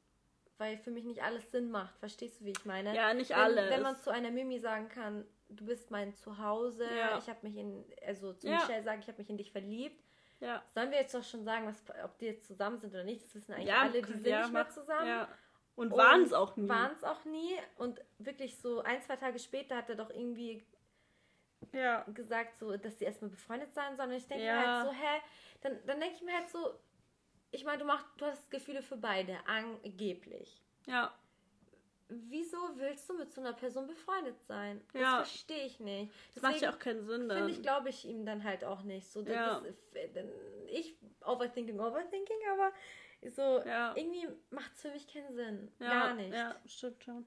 Weil 0.58 0.78
für 0.78 0.90
mich 0.90 1.04
nicht 1.04 1.22
alles 1.22 1.50
Sinn 1.50 1.70
macht. 1.70 1.98
Verstehst 1.98 2.40
du, 2.40 2.44
wie 2.46 2.50
ich 2.52 2.64
meine? 2.64 2.94
ja, 2.94 3.12
nicht 3.14 3.30
wenn, 3.30 3.36
alles. 3.36 3.70
Wenn 3.70 3.82
man 3.82 3.96
zu 3.96 4.10
einer 4.10 4.30
Mimi 4.30 4.58
sagen 4.58 4.88
kann, 4.88 5.26
du 5.48 5.66
bist 5.66 5.90
mein 5.90 6.14
Zuhause, 6.14 6.86
Ja. 6.96 7.18
ich 7.18 7.28
habe 7.28 7.38
mich 7.42 7.56
in, 7.56 7.84
also 8.06 8.32
zu 8.32 8.48
Ja. 8.48 8.56
Michelle 8.56 8.82
sagen, 8.82 9.00
ich 9.00 9.08
habe 9.08 9.18
mich 9.18 9.30
in 9.30 9.36
dich 9.36 9.52
verliebt. 9.52 10.02
Ja. 10.40 10.62
Sollen 10.74 10.90
wir 10.90 10.98
jetzt 10.98 11.14
doch 11.14 11.24
schon 11.24 11.44
sagen, 11.44 11.66
was, 11.66 11.82
ob 12.04 12.18
die 12.18 12.26
jetzt 12.26 12.46
zusammen 12.46 12.78
sind 12.78 12.90
oder 12.90 13.04
nicht? 13.04 13.22
Das 13.24 13.34
wissen 13.34 13.52
eigentlich 13.52 13.68
Ja, 13.68 13.82
alle, 13.82 14.02
die 14.02 14.12
sind 14.12 14.26
ja, 14.26 14.40
nicht 14.42 14.52
mehr 14.52 14.68
zusammen. 14.68 15.06
Ja. 15.08 15.28
Und 15.74 15.90
waren 15.92 16.22
es 16.22 16.32
auch 16.32 16.56
nie. 16.56 16.68
Waren 16.68 16.92
es 16.92 17.04
auch 17.04 17.24
nie. 17.24 17.54
Und 17.76 18.00
wirklich 18.18 18.58
so 18.58 18.80
ein, 18.82 19.00
zwei 19.02 19.16
Tage 19.16 19.38
später 19.38 19.76
hat 19.76 19.88
er 19.90 19.96
doch 19.96 20.10
irgendwie 20.10 20.64
Ja. 21.72 22.02
gesagt, 22.14 22.58
so, 22.58 22.76
dass 22.76 22.98
sie 22.98 23.04
erstmal 23.04 23.30
befreundet 23.30 23.74
sein 23.74 23.96
sollen. 23.96 24.10
Und 24.10 24.16
ich 24.16 24.26
denke 24.26 24.44
Ja. 24.44 24.60
mir 24.60 24.66
halt 24.68 24.86
so, 24.86 24.92
hä? 24.92 25.20
Dann, 25.62 25.78
dann 25.86 26.00
denke 26.00 26.16
ich 26.16 26.22
mir 26.22 26.34
halt 26.34 26.48
so, 26.48 26.78
ich 27.50 27.64
meine, 27.64 27.78
du, 27.78 27.84
machst, 27.84 28.06
du 28.18 28.26
hast 28.26 28.50
Gefühle 28.50 28.82
für 28.82 28.96
beide, 28.96 29.38
angeblich. 29.46 30.62
Ja. 30.86 31.14
Wieso 32.08 32.56
willst 32.76 33.08
du 33.08 33.14
mit 33.14 33.32
so 33.32 33.40
einer 33.40 33.52
Person 33.52 33.88
befreundet 33.88 34.40
sein? 34.46 34.80
Das 34.92 35.02
Ja. 35.02 35.16
verstehe 35.24 35.66
ich 35.66 35.80
nicht. 35.80 36.12
Das 36.34 36.42
macht 36.42 36.60
ja 36.60 36.72
auch 36.72 36.78
keinen 36.78 37.04
Sinn 37.04 37.28
Finde 37.28 37.50
ich, 37.50 37.62
glaube 37.62 37.88
ich 37.88 38.04
ihm 38.04 38.24
dann 38.24 38.44
halt 38.44 38.64
auch 38.64 38.82
nicht. 38.82 39.10
So, 39.10 39.22
das 39.22 39.34
Ja. 39.34 39.58
ist, 39.58 39.82
dann, 40.14 40.30
ich 40.68 40.96
overthinking, 41.24 41.80
overthinking, 41.80 42.36
aber 42.52 42.72
so 43.28 43.60
Ja. 43.66 43.92
irgendwie 43.96 44.28
macht 44.50 44.72
es 44.74 44.82
für 44.82 44.90
mich 44.90 45.08
keinen 45.08 45.34
Sinn. 45.34 45.72
ja, 45.80 45.88
Gar 46.06 46.14
nicht. 46.14 46.32
Ja, 46.32 46.56
stimmt 46.66 47.02
schon. 47.02 47.26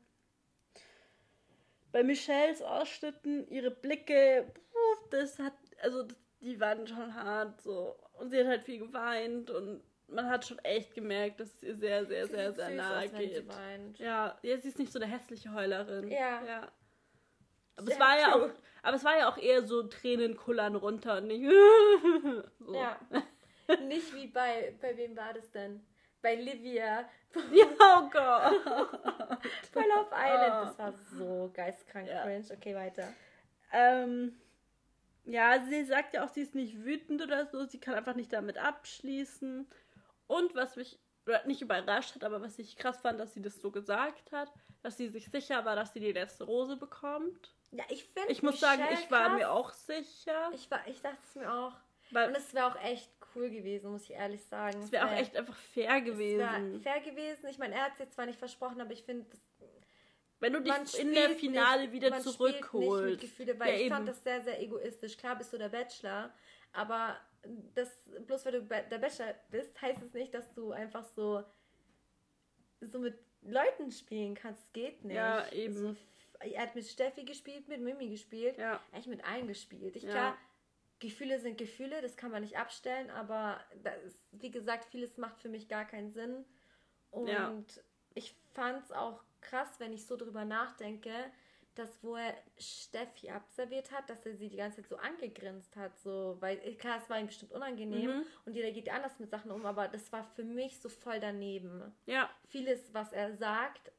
Bei 1.92 2.04
Michelles 2.04 2.62
Ausschnitten, 2.62 3.48
ihre 3.50 3.72
Blicke, 3.72 4.54
das 5.10 5.40
hat, 5.40 5.56
also 5.82 6.08
die 6.40 6.60
waren 6.60 6.88
schon 6.88 7.14
hart 7.16 7.62
so. 7.62 8.00
Und 8.14 8.30
sie 8.30 8.40
hat 8.40 8.48
halt 8.48 8.64
viel 8.64 8.80
geweint 8.80 9.50
und 9.50 9.84
man 10.12 10.30
hat 10.30 10.46
schon 10.46 10.60
echt 10.60 10.94
gemerkt, 10.94 11.40
dass 11.40 11.54
es 11.56 11.64
ihr 11.64 11.76
sehr, 11.76 12.06
sehr, 12.06 12.28
Sie 12.28 12.34
sehr, 12.34 12.54
sehr 12.54 12.70
nahe 12.72 13.06
aus, 13.06 13.14
geht. 13.14 13.46
Ja, 13.98 14.38
ja, 14.42 14.58
sie 14.58 14.68
ist 14.68 14.80
nicht 14.80 14.92
so 14.92 15.00
eine 15.00 15.12
hässliche 15.12 15.54
Heulerin. 15.54 16.10
Ja. 16.10 16.44
ja. 16.44 16.72
Aber 17.76 17.88
Sehr 17.88 17.96
es 17.96 18.00
war 18.00 18.20
ja 18.20 18.36
auch, 18.36 18.50
aber 18.84 18.96
es 18.98 19.04
war 19.04 19.18
ja 19.18 19.30
auch 19.30 19.38
eher 19.38 19.66
so 19.66 19.84
Tränen 19.84 20.36
kullern 20.36 20.76
runter 20.76 21.18
und 21.18 21.28
nicht. 21.28 21.44
so. 22.60 22.76
Ja. 22.76 23.00
nicht 23.88 24.14
wie 24.14 24.28
bei, 24.28 24.76
bei 24.82 24.98
wem 24.98 25.16
war 25.16 25.34
das 25.34 25.50
denn? 25.52 25.86
Bei 26.22 26.36
Livia. 26.36 27.08
Ja, 27.52 27.66
oh 27.80 28.10
Gott. 28.10 28.66
Bei 29.74 29.82
Love 29.82 30.10
Island. 30.12 30.70
Das 30.70 30.80
war 30.80 30.94
so 31.18 31.50
geistkrank 31.54 32.08
Ja. 32.08 32.24
cringe. 32.24 32.46
Okay, 32.52 32.76
weiter. 32.76 33.14
Ähm, 33.72 34.36
ja, 35.26 35.64
sie 35.64 35.84
sagt 35.86 36.14
ja 36.14 36.26
auch, 36.26 36.30
sie 36.30 36.42
ist 36.42 36.56
nicht 36.56 36.84
wütend 36.84 37.22
oder 37.22 37.46
so. 37.46 37.64
Sie 37.66 37.80
kann 37.80 37.94
einfach 37.94 38.16
nicht 38.16 38.34
damit 38.34 38.58
abschließen. 38.58 39.68
Und 40.30 40.54
was 40.54 40.76
mich 40.76 41.00
nicht 41.46 41.62
überrascht 41.62 42.14
hat, 42.16 42.24
aber 42.24 42.40
was 42.42 42.60
ich 42.60 42.76
krass 42.78 43.02
fand, 43.02 43.20
dass 43.20 43.34
sie 43.34 43.42
das 43.42 43.60
so 43.62 43.72
gesagt 43.72 44.32
hat, 44.32 44.52
dass 44.84 44.96
sie 44.96 45.08
sich 45.10 45.26
sicher 45.30 45.66
war, 45.66 45.76
dass 45.76 45.92
sie 45.92 46.00
die 46.00 46.12
letzte 46.12 46.44
Rose 46.44 46.78
bekommt. 46.78 47.56
Ja, 47.72 47.84
ich 47.90 48.06
finde 48.06 48.32
Ich 48.32 48.44
muss 48.44 48.60
sagen, 48.60 48.84
ich 48.94 49.10
war 49.10 49.30
mir 49.36 49.52
auch 49.52 49.72
sicher. 49.74 50.52
Ich, 50.54 50.70
war, 50.70 50.88
ich 50.88 51.02
dachte 51.02 51.18
es 51.24 51.36
mir 51.36 51.52
auch. 51.52 51.74
Weil 52.12 52.30
Und 52.30 52.38
es 52.38 52.54
wäre 52.54 52.68
auch 52.68 52.80
echt 52.84 53.10
cool 53.36 53.50
gewesen, 53.50 53.92
muss 53.92 54.04
ich 54.04 54.12
ehrlich 54.12 54.44
sagen. 54.46 54.80
es 54.84 54.92
wäre 54.92 55.08
auch 55.08 55.12
echt 55.12 55.36
einfach 55.36 55.56
fair 55.56 55.98
Es 55.98 56.06
gewesen. 56.06 56.40
wäre 56.40 56.80
fair 56.80 57.02
gewesen. 57.02 57.48
Ich 57.50 57.58
meine, 57.58 57.74
er 57.76 57.86
hat 57.86 57.94
es 57.94 58.00
jetzt 58.00 58.14
zwar 58.14 58.26
nicht 58.28 58.40
versprochen, 58.40 58.80
aber 58.82 58.92
ich 58.92 59.04
finde, 59.04 59.26
Wenn 60.40 60.54
du 60.54 60.62
dich 60.62 61.00
in 61.00 61.12
der 61.14 61.32
Finale 61.32 61.82
nicht, 61.84 61.92
wieder 61.94 62.12
man 62.12 62.22
zurückholst. 62.22 62.90
Nicht 63.06 63.12
mit 63.12 63.22
Gefühle, 63.22 63.60
weil 63.60 63.68
Ja, 63.70 63.74
ich 63.76 63.82
eben. 63.82 63.96
fand 63.96 64.08
das 64.08 64.24
sehr, 64.24 64.42
sehr 64.42 64.62
egoistisch. 64.62 65.18
Klar 65.18 65.36
bist 65.36 65.52
du 65.54 65.58
der 65.58 65.70
Bachelor, 65.70 66.32
aber 66.72 67.18
das, 67.76 67.90
bloß 68.26 68.46
weil 68.46 68.52
du 68.54 68.62
der 68.64 68.98
Bachelor 68.98 69.36
bist, 69.50 69.82
heißt 69.82 70.02
es 70.02 70.14
nicht, 70.14 70.34
dass 70.34 70.54
du 70.54 70.72
einfach 70.72 71.04
so, 71.04 71.44
so 72.82 73.00
mit 73.00 73.18
Leuten 73.42 73.92
spielen 73.92 74.36
kannst. 74.36 74.64
Das 74.64 74.74
geht 74.74 75.04
nicht. 75.04 75.16
Ja, 75.16 75.50
eben. 75.52 75.74
So, 75.74 75.96
er 76.40 76.62
hat 76.64 76.76
mit 76.76 76.86
Steffi 76.86 77.24
gespielt, 77.24 77.68
mit 77.68 77.82
Mimi 77.82 78.10
gespielt. 78.10 78.58
Ja. 78.58 78.82
Eigentlich 78.92 79.08
mit 79.08 79.26
allen 79.26 79.48
gespielt. 79.48 79.96
Ich 79.96 80.04
Ja. 80.04 80.10
klar, 80.12 80.38
Gefühle 81.00 81.40
sind 81.40 81.58
Gefühle, 81.58 82.02
das 82.02 82.18
kann 82.18 82.32
man 82.32 82.42
nicht 82.42 82.58
abstellen, 82.58 83.10
aber 83.10 83.62
ist, 84.06 84.20
wie 84.32 84.52
gesagt, 84.52 84.86
vieles 84.86 85.18
macht 85.18 85.40
für 85.42 85.50
mich 85.50 85.70
gar 85.70 85.86
keinen 85.86 86.12
Sinn. 86.12 86.46
Und 87.12 87.28
Ja. 87.28 87.64
ich 88.16 88.36
fand 88.54 88.84
es 88.84 88.92
auch 88.92 89.24
krass, 89.42 89.80
wenn 89.80 89.94
ich 89.94 90.06
so 90.06 90.18
drüber 90.18 90.44
nachdenke, 90.44 91.14
dass 91.76 92.04
wo 92.04 92.16
er 92.16 92.34
Steffi 92.58 93.30
abserviert 93.30 93.92
hat, 93.92 94.10
dass 94.10 94.26
er 94.26 94.36
sie 94.36 94.50
die 94.50 94.58
ganze 94.58 94.82
Zeit 94.82 94.90
so 94.90 94.98
angegrinst 94.98 95.76
hat, 95.76 95.98
so, 96.00 96.38
weil 96.40 96.58
klar, 96.76 96.98
es 97.02 97.10
war 97.10 97.20
ihm 97.20 97.28
bestimmt 97.28 97.52
unangenehm 97.52 98.18
mhm. 98.18 98.26
und 98.46 98.54
jeder 98.54 98.72
geht 98.72 98.90
anders 98.92 99.20
mit 99.20 99.30
Sachen 99.30 99.52
um, 99.52 99.66
aber 99.66 99.88
das 99.88 100.12
war 100.12 100.24
für 100.36 100.44
mich 100.44 100.80
so 100.80 100.90
voll 100.90 101.20
daneben. 101.20 101.96
Ja. 102.06 102.30
Vieles, 102.48 102.94
was 102.94 103.14
er 103.14 103.36
sagt, 103.36 103.92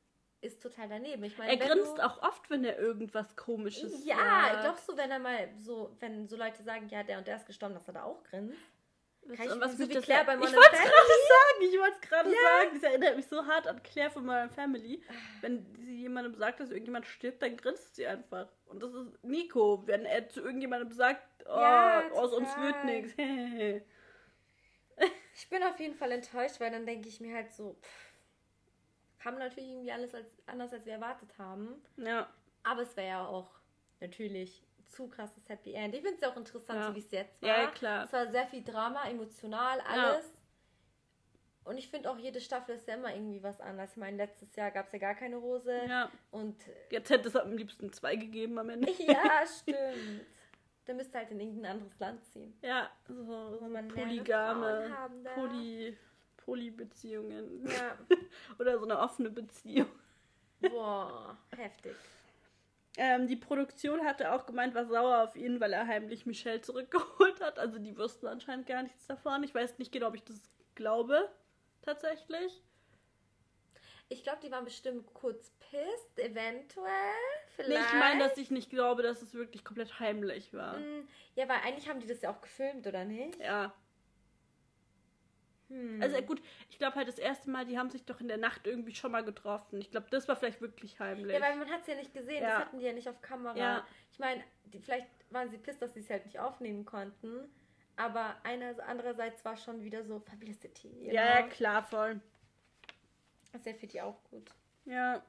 ist 0.42 0.62
total 0.62 0.88
daneben. 0.88 1.22
Ich 1.24 1.36
meine, 1.36 1.52
er 1.52 1.56
grinst 1.58 1.98
du, 1.98 2.04
auch 2.04 2.22
oft, 2.22 2.48
wenn 2.50 2.64
er 2.64 2.78
irgendwas 2.78 3.36
komisches 3.36 4.04
Ja, 4.04 4.16
sagt. 4.16 4.66
doch 4.66 4.78
so, 4.78 4.96
wenn 4.96 5.10
er 5.10 5.18
mal 5.18 5.48
so, 5.58 5.94
wenn 6.00 6.28
so 6.28 6.36
Leute 6.36 6.62
sagen, 6.62 6.88
ja, 6.88 7.02
der 7.02 7.18
und 7.18 7.26
der 7.26 7.36
ist 7.36 7.46
gestorben, 7.46 7.74
dass 7.74 7.86
er 7.86 7.94
da 7.94 8.04
auch 8.04 8.22
grinst. 8.24 8.56
Kann 9.36 9.46
ich 9.46 9.60
was 9.60 9.78
wie 9.78 9.86
Claire 9.88 10.24
bei 10.24 10.36
Modern 10.36 10.52
Ich 10.52 10.56
wollte 10.56 10.76
es 10.76 10.80
gerade 10.80 10.96
sagen, 11.28 11.60
ich 11.60 11.78
wollte 11.78 11.94
es 11.94 12.00
gerade 12.00 12.30
ja. 12.30 12.36
sagen. 12.36 12.70
Das 12.74 12.82
erinnert 12.82 13.16
mich 13.16 13.26
so 13.26 13.46
hart 13.46 13.68
an 13.68 13.82
Claire 13.82 14.10
von 14.10 14.26
Modern 14.26 14.50
Family. 14.50 15.02
Wenn 15.40 15.66
sie 15.76 16.00
jemandem 16.00 16.34
sagt, 16.34 16.60
dass 16.60 16.70
irgendjemand 16.70 17.06
stirbt, 17.06 17.42
dann 17.42 17.56
grinst 17.56 17.94
sie 17.94 18.06
einfach. 18.06 18.48
Und 18.66 18.82
das 18.82 18.92
ist 18.92 19.22
Nico, 19.22 19.86
wenn 19.86 20.04
er 20.04 20.28
zu 20.28 20.40
irgendjemandem 20.40 20.92
sagt, 20.92 21.22
oh, 21.46 21.60
ja, 21.60 22.10
aus 22.12 22.32
uns 22.32 22.48
wird 22.56 22.84
nichts. 22.84 23.12
ich 25.34 25.48
bin 25.48 25.62
auf 25.62 25.78
jeden 25.78 25.94
Fall 25.94 26.12
enttäuscht, 26.12 26.58
weil 26.58 26.70
dann 26.70 26.86
denke 26.86 27.08
ich 27.08 27.20
mir 27.20 27.34
halt 27.34 27.52
so, 27.52 27.76
pff, 27.80 28.10
kam 29.20 29.38
natürlich 29.38 29.70
irgendwie 29.70 29.92
alles 29.92 30.14
als, 30.14 30.42
anders, 30.46 30.72
als 30.72 30.86
wir 30.86 30.94
erwartet 30.94 31.38
haben. 31.38 31.82
Ja. 31.96 32.28
Aber 32.62 32.82
es 32.82 32.96
wäre 32.96 33.08
ja 33.08 33.26
auch 33.26 33.50
natürlich 34.00 34.62
zu 34.90 35.08
krasses 35.08 35.48
Happy 35.48 35.72
End. 35.72 35.94
Ich 35.94 36.02
finde 36.02 36.16
es 36.16 36.20
ja 36.20 36.30
auch 36.30 36.36
interessant, 36.36 36.80
ja. 36.80 36.88
so 36.88 36.94
wie 36.94 37.00
es 37.00 37.10
jetzt 37.10 37.40
war. 37.42 37.48
Ja, 37.48 37.66
klar. 37.70 38.04
Es 38.04 38.12
war 38.12 38.30
sehr 38.30 38.46
viel 38.46 38.62
Drama, 38.62 39.08
emotional, 39.08 39.80
alles. 39.80 40.24
Ja. 40.24 40.40
Und 41.64 41.76
ich 41.76 41.88
finde 41.88 42.10
auch, 42.10 42.18
jede 42.18 42.40
Staffel 42.40 42.74
ist 42.74 42.88
ja 42.88 42.94
immer 42.94 43.14
irgendwie 43.14 43.42
was 43.42 43.60
anderes. 43.60 43.92
Ich 43.92 43.96
meine, 43.96 44.16
letztes 44.16 44.56
Jahr 44.56 44.70
gab 44.70 44.86
es 44.86 44.92
ja 44.92 44.98
gar 44.98 45.14
keine 45.14 45.36
Rose. 45.36 45.82
Ja. 45.88 46.10
Und 46.30 46.56
jetzt 46.90 47.10
hätte 47.10 47.28
es 47.28 47.36
am 47.36 47.56
liebsten 47.56 47.92
zwei 47.92 48.16
gegeben 48.16 48.58
am 48.58 48.70
Ende. 48.70 48.90
Ja, 48.98 49.44
stimmt. 49.60 50.26
Dann 50.86 50.96
müsste 50.96 51.18
halt 51.18 51.30
in 51.30 51.40
irgendein 51.40 51.72
anderes 51.72 51.98
Land 51.98 52.24
ziehen. 52.24 52.58
Ja, 52.62 52.90
so, 53.06 53.58
so 53.58 53.68
polygame, 53.94 54.90
Poly, 55.34 55.96
Polybeziehungen. 56.38 57.66
Ja. 57.66 57.96
Oder 58.58 58.78
so 58.78 58.84
eine 58.84 58.98
offene 58.98 59.30
Beziehung. 59.30 59.90
Boah, 60.60 61.38
heftig. 61.56 61.94
Ähm, 62.96 63.26
die 63.26 63.36
Produktion 63.36 64.04
hatte 64.04 64.32
auch 64.32 64.46
gemeint, 64.46 64.74
war 64.74 64.86
sauer 64.86 65.22
auf 65.22 65.36
ihn, 65.36 65.60
weil 65.60 65.72
er 65.72 65.86
heimlich 65.86 66.26
Michelle 66.26 66.60
zurückgeholt 66.60 67.40
hat. 67.40 67.58
Also 67.58 67.78
die 67.78 67.96
wussten 67.96 68.26
anscheinend 68.26 68.66
gar 68.66 68.82
nichts 68.82 69.06
davon. 69.06 69.42
Ich 69.44 69.54
weiß 69.54 69.78
nicht 69.78 69.92
genau, 69.92 70.08
ob 70.08 70.14
ich 70.16 70.24
das 70.24 70.40
glaube, 70.74 71.30
tatsächlich. 71.82 72.62
Ich 74.08 74.24
glaube, 74.24 74.40
die 74.42 74.50
waren 74.50 74.64
bestimmt 74.64 75.14
kurz 75.14 75.52
pisst, 75.70 76.18
eventuell. 76.18 76.88
Vielleicht. 77.54 77.80
Nee, 77.80 77.86
ich 77.86 77.98
meine, 78.00 78.24
dass 78.24 78.36
ich 78.38 78.50
nicht 78.50 78.68
glaube, 78.68 79.04
dass 79.04 79.22
es 79.22 79.34
wirklich 79.34 79.64
komplett 79.64 80.00
heimlich 80.00 80.52
war. 80.52 80.78
Mm, 80.78 81.06
ja, 81.36 81.48
weil 81.48 81.58
eigentlich 81.64 81.88
haben 81.88 82.00
die 82.00 82.08
das 82.08 82.20
ja 82.22 82.32
auch 82.32 82.40
gefilmt, 82.40 82.88
oder 82.88 83.04
nicht? 83.04 83.38
Ja. 83.38 83.72
Hm. 85.70 86.02
Also 86.02 86.20
gut, 86.22 86.42
ich 86.68 86.78
glaube 86.78 86.96
halt 86.96 87.08
das 87.08 87.18
erste 87.18 87.48
Mal, 87.48 87.64
die 87.64 87.78
haben 87.78 87.90
sich 87.90 88.04
doch 88.04 88.20
in 88.20 88.28
der 88.28 88.38
Nacht 88.38 88.66
irgendwie 88.66 88.94
schon 88.94 89.12
mal 89.12 89.24
getroffen. 89.24 89.80
Ich 89.80 89.90
glaube, 89.90 90.08
das 90.10 90.26
war 90.28 90.36
vielleicht 90.36 90.60
wirklich 90.60 90.98
heimlich. 90.98 91.32
Ja, 91.32 91.40
weil 91.40 91.56
man 91.56 91.70
hat 91.70 91.82
es 91.82 91.86
ja 91.86 91.94
nicht 91.94 92.12
gesehen, 92.12 92.42
ja. 92.42 92.48
das 92.48 92.58
hatten 92.58 92.78
die 92.78 92.84
ja 92.84 92.92
nicht 92.92 93.08
auf 93.08 93.22
Kamera. 93.22 93.56
Ja. 93.56 93.86
Ich 94.10 94.18
meine, 94.18 94.42
vielleicht 94.82 95.06
waren 95.30 95.48
sie 95.48 95.58
pisst, 95.58 95.80
dass 95.80 95.94
sie 95.94 96.00
es 96.00 96.10
halt 96.10 96.26
nicht 96.26 96.40
aufnehmen 96.40 96.84
konnten. 96.84 97.48
Aber 97.96 98.36
einer, 98.44 98.74
andererseits 98.86 99.44
war 99.44 99.56
schon 99.56 99.82
wieder 99.82 100.04
so 100.04 100.18
Publicity. 100.18 100.90
Ja, 101.02 101.12
ja, 101.12 101.42
klar, 101.42 101.82
voll. 101.82 102.20
Das 103.52 103.60
ist 103.60 103.66
ja 103.66 103.74
für 103.74 103.86
die 103.86 104.00
auch 104.00 104.22
gut. 104.24 104.50
Ja. 104.86 105.22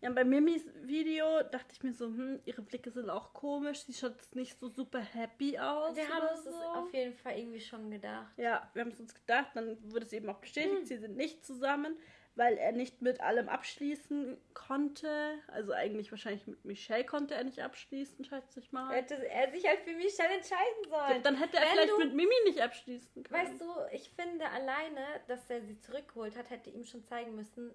Ja, 0.00 0.10
und 0.10 0.14
bei 0.14 0.24
Mimis 0.24 0.64
Video 0.82 1.42
dachte 1.50 1.72
ich 1.72 1.82
mir 1.82 1.92
so, 1.92 2.06
hm, 2.06 2.40
ihre 2.44 2.62
Blicke 2.62 2.90
sind 2.90 3.10
auch 3.10 3.32
komisch. 3.34 3.80
Sie 3.80 3.92
schaut 3.92 4.14
nicht 4.34 4.58
so 4.58 4.68
super 4.68 5.00
happy 5.00 5.58
aus. 5.58 5.96
Wir 5.96 6.08
haben 6.08 6.28
uns 6.28 6.44
so. 6.44 6.50
das 6.50 6.60
auf 6.76 6.94
jeden 6.94 7.14
Fall 7.14 7.36
irgendwie 7.36 7.60
schon 7.60 7.90
gedacht. 7.90 8.32
Ja, 8.36 8.70
wir 8.74 8.82
haben 8.82 8.92
es 8.92 9.00
uns 9.00 9.14
gedacht. 9.14 9.50
Dann 9.54 9.76
wurde 9.92 10.06
es 10.06 10.12
eben 10.12 10.28
auch 10.28 10.38
bestätigt, 10.38 10.78
hm. 10.78 10.86
sie 10.86 10.98
sind 10.98 11.16
nicht 11.16 11.44
zusammen, 11.44 11.96
weil 12.36 12.56
er 12.58 12.70
nicht 12.70 13.02
mit 13.02 13.20
allem 13.20 13.48
abschließen 13.48 14.40
konnte. 14.54 15.40
Also 15.48 15.72
eigentlich 15.72 16.12
wahrscheinlich 16.12 16.46
mit 16.46 16.64
Michelle 16.64 17.04
konnte 17.04 17.34
er 17.34 17.42
nicht 17.42 17.60
abschließen, 17.60 18.24
schätze 18.24 18.60
ich 18.60 18.70
mal. 18.70 18.94
Hätte 18.94 19.16
er 19.28 19.50
sich 19.50 19.66
halt 19.66 19.80
für 19.80 19.96
Michelle 19.96 20.34
entscheiden 20.34 20.84
sollen. 20.88 21.22
Dann 21.24 21.34
hätte 21.34 21.56
er 21.56 21.64
Wenn 21.64 21.70
vielleicht 21.72 21.92
du, 21.92 21.98
mit 21.98 22.14
Mimi 22.14 22.34
nicht 22.44 22.60
abschließen 22.60 23.24
können. 23.24 23.48
Weißt 23.48 23.60
du, 23.60 23.66
ich 23.90 24.10
finde 24.10 24.48
alleine, 24.48 25.04
dass 25.26 25.50
er 25.50 25.60
sie 25.62 25.80
zurückgeholt 25.80 26.36
hat, 26.36 26.50
hätte 26.50 26.70
ihm 26.70 26.84
schon 26.84 27.04
zeigen 27.04 27.34
müssen, 27.34 27.74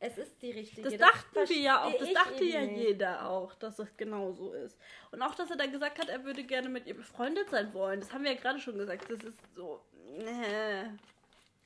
es 0.00 0.18
ist 0.18 0.42
die 0.42 0.50
richtige. 0.50 0.82
Das 0.82 0.98
dachten 0.98 1.34
das 1.34 1.48
wir 1.48 1.58
ja 1.58 1.84
auch. 1.84 1.98
Das 1.98 2.12
dachte 2.12 2.44
ja 2.44 2.60
nicht. 2.60 2.76
jeder 2.76 3.28
auch, 3.28 3.54
dass 3.54 3.76
das 3.76 3.96
genau 3.96 4.32
so 4.32 4.52
ist. 4.52 4.78
Und 5.10 5.22
auch, 5.22 5.34
dass 5.34 5.50
er 5.50 5.56
dann 5.56 5.72
gesagt 5.72 5.98
hat, 5.98 6.08
er 6.08 6.24
würde 6.24 6.44
gerne 6.44 6.68
mit 6.68 6.86
ihr 6.86 6.94
befreundet 6.94 7.50
sein 7.50 7.72
wollen. 7.72 8.00
Das 8.00 8.12
haben 8.12 8.24
wir 8.24 8.32
ja 8.32 8.38
gerade 8.38 8.58
schon 8.58 8.76
gesagt. 8.76 9.10
Das 9.10 9.22
ist 9.22 9.38
so. 9.54 9.80
Äh. 10.18 10.84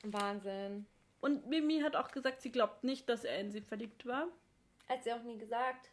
Wahnsinn. 0.03 0.85
Und 1.21 1.47
Mimi 1.47 1.81
hat 1.81 1.95
auch 1.95 2.11
gesagt, 2.11 2.41
sie 2.41 2.51
glaubt 2.51 2.83
nicht, 2.83 3.09
dass 3.09 3.25
er 3.25 3.39
in 3.39 3.51
sie 3.51 3.61
verliebt 3.61 4.05
war. 4.05 4.27
Hat 4.87 5.03
sie 5.03 5.11
auch 5.11 5.23
nie 5.23 5.37
gesagt. 5.37 5.89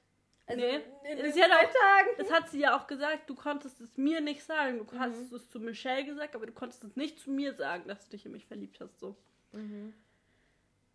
Also 0.46 0.60
nee. 0.60 0.80
in, 1.10 1.18
in 1.18 1.32
zwei 1.32 1.46
auch, 1.46 1.62
Tagen. 1.62 2.08
Das 2.18 2.30
hat 2.30 2.48
sie 2.50 2.60
ja 2.60 2.78
auch 2.78 2.86
gesagt. 2.86 3.28
Du 3.28 3.34
konntest 3.34 3.80
es 3.80 3.96
mir 3.96 4.20
nicht 4.20 4.44
sagen. 4.44 4.78
Du 4.78 4.94
mhm. 4.94 5.00
hast 5.00 5.32
es 5.32 5.50
zu 5.50 5.58
Michelle 5.58 6.04
gesagt, 6.04 6.36
aber 6.36 6.46
du 6.46 6.52
konntest 6.52 6.84
es 6.84 6.94
nicht 6.94 7.18
zu 7.18 7.30
mir 7.30 7.54
sagen, 7.54 7.88
dass 7.88 8.04
du 8.04 8.10
dich 8.10 8.24
in 8.24 8.32
mich 8.32 8.46
verliebt 8.46 8.78
hast. 8.80 9.00
So. 9.00 9.16
Mhm. 9.52 9.92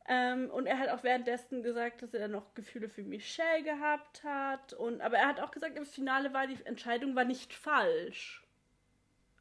Ähm, 0.08 0.50
und 0.50 0.66
er 0.66 0.80
hat 0.80 0.90
auch 0.90 1.04
währenddessen 1.04 1.64
gesagt, 1.64 2.02
dass 2.02 2.14
er 2.14 2.28
noch 2.28 2.54
Gefühle 2.54 2.90
für 2.90 3.04
Michelle 3.04 3.64
gehabt 3.64 4.24
hat. 4.24 4.74
Und, 4.74 5.02
aber 5.02 5.18
er 5.18 5.28
hat 5.28 5.40
auch 5.40 5.52
gesagt, 5.52 5.78
im 5.78 5.86
Finale 5.86 6.34
war 6.34 6.48
die 6.48 6.58
Entscheidung 6.66 7.16
war 7.16 7.24
nicht 7.24 7.54
falsch. 7.54 8.44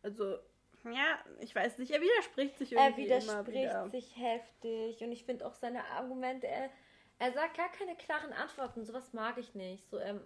Also, 0.02 0.38
ja, 0.84 1.18
ich 1.40 1.54
weiß 1.54 1.78
nicht, 1.78 1.90
er 1.90 2.00
widerspricht 2.00 2.58
sich 2.58 2.72
irgendwie. 2.72 3.08
Er 3.08 3.20
widerspricht 3.20 3.90
sich 3.90 4.16
heftig. 4.16 5.02
Und 5.02 5.12
ich 5.12 5.24
finde 5.24 5.46
auch 5.46 5.54
seine 5.54 5.84
Argumente, 5.86 6.46
er, 6.46 6.70
er 7.18 7.32
sagt 7.32 7.56
gar 7.56 7.70
keine 7.72 7.96
klaren 7.96 8.32
Antworten. 8.32 8.84
Sowas 8.84 9.12
mag 9.12 9.38
ich 9.38 9.54
nicht. 9.54 9.86
So, 9.88 9.96
er 9.96 10.20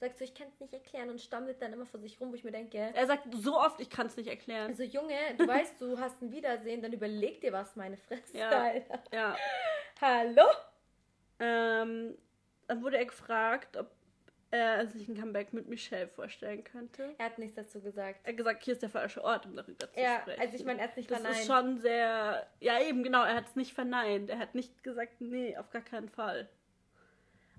sagt 0.00 0.18
so, 0.18 0.24
ich 0.24 0.34
kann 0.34 0.48
es 0.48 0.60
nicht 0.60 0.72
erklären 0.72 1.10
und 1.10 1.20
stammelt 1.20 1.60
dann 1.60 1.72
immer 1.72 1.86
vor 1.86 2.00
sich 2.00 2.20
rum, 2.20 2.30
wo 2.30 2.34
ich 2.34 2.44
mir 2.44 2.52
denke. 2.52 2.78
Er 2.78 3.06
sagt 3.06 3.26
so 3.34 3.58
oft, 3.58 3.80
ich 3.80 3.90
kann 3.90 4.06
es 4.06 4.16
nicht 4.16 4.28
erklären. 4.28 4.68
Also 4.68 4.82
Junge, 4.82 5.16
du 5.36 5.46
weißt, 5.46 5.80
du 5.80 5.98
hast 5.98 6.22
ein 6.22 6.30
Wiedersehen, 6.30 6.82
dann 6.82 6.92
überleg 6.92 7.40
dir 7.40 7.52
was, 7.52 7.76
meine 7.76 7.96
Fresse. 7.96 8.36
Ja. 8.36 8.50
Alter. 8.50 9.02
ja. 9.12 9.36
Hallo? 10.00 10.44
Ähm, 11.40 12.16
dann 12.66 12.82
wurde 12.82 12.98
er 12.98 13.06
gefragt, 13.06 13.76
ob 13.76 13.90
er 14.50 14.86
sich 14.86 15.08
ein 15.08 15.18
Comeback 15.18 15.52
mit 15.52 15.68
Michelle 15.68 16.08
vorstellen 16.08 16.64
könnte. 16.64 17.14
Er 17.18 17.26
hat 17.26 17.38
nichts 17.38 17.56
dazu 17.56 17.80
gesagt. 17.80 18.20
Er 18.24 18.30
hat 18.30 18.36
gesagt, 18.36 18.64
hier 18.64 18.72
ist 18.72 18.82
der 18.82 18.88
falsche 18.88 19.22
Ort, 19.22 19.46
um 19.46 19.54
darüber 19.56 19.90
zu 19.90 20.00
ja, 20.00 20.20
sprechen. 20.20 20.38
Ja, 20.38 20.44
also 20.44 20.56
ich 20.56 20.64
meine, 20.64 20.78
er 20.78 20.84
hat 20.84 20.90
es 20.92 20.96
nicht 20.96 21.10
das 21.10 21.18
verneint. 21.18 21.36
Das 21.36 21.42
ist 21.42 21.46
schon 21.46 21.78
sehr... 21.78 22.46
Ja, 22.60 22.80
eben, 22.80 23.02
genau, 23.02 23.24
er 23.24 23.34
hat 23.34 23.46
es 23.46 23.56
nicht 23.56 23.74
verneint. 23.74 24.30
Er 24.30 24.38
hat 24.38 24.54
nicht 24.54 24.82
gesagt, 24.82 25.20
nee, 25.20 25.56
auf 25.56 25.70
gar 25.70 25.82
keinen 25.82 26.08
Fall. 26.08 26.48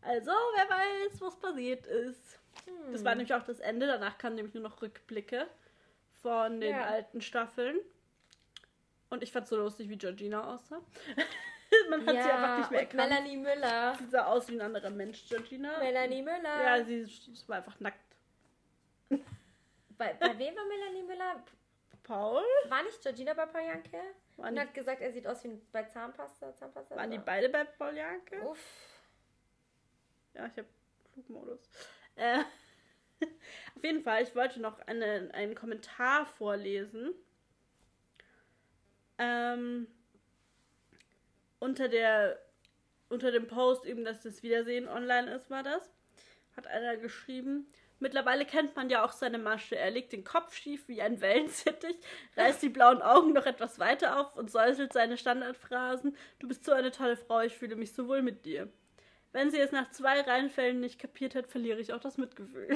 Also, 0.02 0.32
wer 0.32 0.70
weiß, 0.70 1.22
was 1.22 1.40
passiert 1.40 1.86
ist. 1.86 2.40
Hm. 2.66 2.92
Das 2.92 3.04
war 3.04 3.16
nämlich 3.16 3.34
auch 3.34 3.44
das 3.44 3.60
Ende. 3.60 3.88
Danach 3.88 4.18
kamen 4.18 4.36
nämlich 4.36 4.54
nur 4.54 4.64
noch 4.64 4.82
Rückblicke 4.82 5.48
von 6.22 6.60
den 6.60 6.76
ja. 6.76 6.86
alten 6.86 7.22
Staffeln. 7.22 7.78
Und 9.10 9.24
ich 9.24 9.32
fand 9.32 9.46
es 9.46 9.50
so 9.50 9.58
lustig, 9.58 9.90
wie 9.90 9.98
Georgina 9.98 10.54
aussah. 10.54 10.82
Man 11.90 12.06
hat 12.06 12.16
ja, 12.16 12.24
sie 12.24 12.30
einfach 12.30 12.58
nicht 12.60 12.72
mehr 12.72 12.80
erkannt. 12.82 13.10
Melanie 13.10 13.38
Müller. 13.38 13.96
Sie 14.00 14.08
sah 14.08 14.26
aus 14.26 14.48
wie 14.50 14.54
ein 14.54 14.62
anderer 14.62 14.90
Mensch, 14.90 15.28
Georgina. 15.28 15.78
Melanie 15.80 16.22
Müller. 16.22 16.64
Ja, 16.64 16.84
sie, 16.84 17.06
sie 17.06 17.48
war 17.48 17.58
einfach 17.58 17.80
nackt. 17.80 18.00
Bei, 19.98 20.14
bei 20.14 20.38
wem 20.38 20.56
war 20.56 20.66
Melanie 20.66 21.04
Müller? 21.04 21.44
Paul? 22.04 22.44
War 22.70 22.84
nicht 22.84 23.02
Georgina 23.02 23.34
bei 23.34 23.46
Paul 23.46 23.62
Janke? 23.62 24.00
Und 24.38 24.60
hat 24.60 24.74
gesagt, 24.74 25.02
er 25.02 25.12
sieht 25.12 25.28
aus 25.28 25.44
wie 25.44 25.62
bei 25.72 25.84
Zahnpasta. 25.84 26.56
Zahnpasta 26.56 26.96
waren 26.96 27.12
die 27.12 27.18
beide 27.18 27.50
bei 27.50 27.66
Paul 27.66 27.96
Janke? 27.96 28.42
Uff. 28.48 28.58
Ja, 30.34 30.46
ich 30.48 30.58
habe 30.58 30.68
Flugmodus. 31.14 31.60
Äh, 32.16 32.40
auf 33.76 33.84
jeden 33.84 34.04
Fall, 34.04 34.24
ich 34.24 34.36
wollte 34.36 34.60
noch 34.62 34.80
eine, 34.88 35.30
einen 35.34 35.56
Kommentar 35.56 36.26
vorlesen. 36.26 37.14
Ähm, 39.18 39.88
unter 41.60 41.90
der 41.90 42.40
unter 43.10 43.32
dem 43.32 43.48
Post 43.48 43.86
eben, 43.86 44.06
dass 44.06 44.22
das 44.22 44.44
Wiedersehen 44.44 44.88
online 44.88 45.34
ist, 45.34 45.50
war 45.50 45.64
das. 45.64 45.92
Hat 46.56 46.68
einer 46.68 46.96
geschrieben. 46.98 47.68
Mittlerweile 48.00 48.46
kennt 48.46 48.76
man 48.76 48.90
ja 48.90 49.04
auch 49.04 49.12
seine 49.12 49.38
Masche. 49.40 49.76
Er 49.76 49.92
legt 49.92 50.14
den 50.14 50.24
Kopf 50.24 50.54
schief 50.56 50.88
wie 50.88 51.02
ein 51.02 51.20
Wellensittich, 51.20 51.98
reißt 52.38 52.62
die 52.62 52.70
blauen 52.70 53.02
Augen 53.02 53.34
noch 53.34 53.46
etwas 53.46 53.78
weiter 53.80 54.20
auf 54.20 54.36
und 54.38 54.50
säuselt 54.50 54.94
seine 54.94 55.18
Standardphrasen. 55.18 56.16
Du 56.40 56.48
bist 56.48 56.64
so 56.64 56.72
eine 56.72 56.92
tolle 56.92 57.18
Frau, 57.18 57.42
ich 57.42 57.58
fühle 57.58 57.76
mich 57.76 57.94
so 57.94 58.08
wohl 58.08 58.22
mit 58.22 58.46
dir. 58.46 58.72
Wenn 59.32 59.52
sie 59.52 59.60
es 59.60 59.72
nach 59.72 59.90
zwei 59.92 60.22
Reihenfällen 60.22 60.80
nicht 60.80 61.00
kapiert 61.00 61.36
hat, 61.36 61.48
verliere 61.48 61.80
ich 61.80 61.94
auch 61.94 62.00
das 62.00 62.18
Mitgefühl. 62.18 62.68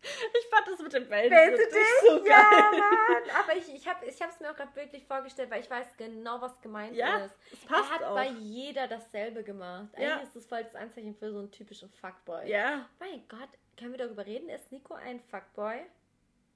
Ich 0.00 0.46
fand 0.48 0.68
das 0.68 0.78
mit 0.80 0.92
dem 0.92 1.10
Wellensittich 1.10 1.86
so 2.06 2.22
geil. 2.22 2.26
Ja, 2.26 2.70
Mann. 2.70 3.30
Aber 3.42 3.56
ich, 3.56 3.68
ich 3.74 3.88
habe 3.88 4.06
es 4.06 4.40
mir 4.40 4.48
auch 4.52 4.54
gerade 4.54 4.70
bildlich 4.72 5.04
vorgestellt, 5.04 5.50
weil 5.50 5.60
ich 5.60 5.68
weiß 5.68 5.88
genau, 5.96 6.40
was 6.40 6.60
gemeint 6.60 6.94
Ja, 6.94 7.24
ist. 7.24 7.34
es 7.52 7.58
passt 7.66 7.90
er 7.90 7.94
hat 7.96 8.02
auch. 8.04 8.14
bei 8.14 8.28
jeder 8.28 8.86
dasselbe 8.86 9.42
gemacht. 9.42 9.88
Eigentlich 9.96 10.08
Ja. 10.08 10.20
ist 10.20 10.36
das 10.36 10.46
voll 10.46 10.62
das 10.62 10.76
Anzeichen 10.76 11.16
für 11.16 11.32
so 11.32 11.40
einen 11.40 11.50
typischen 11.50 11.90
Fuckboy. 11.90 12.48
Ja, 12.48 12.88
Mein 13.00 13.26
Gott, 13.28 13.48
können 13.76 13.90
wir 13.90 13.98
darüber 13.98 14.24
reden? 14.24 14.48
Ist 14.48 14.70
Nico 14.70 14.94
ein 14.94 15.18
Fuckboy? 15.20 15.80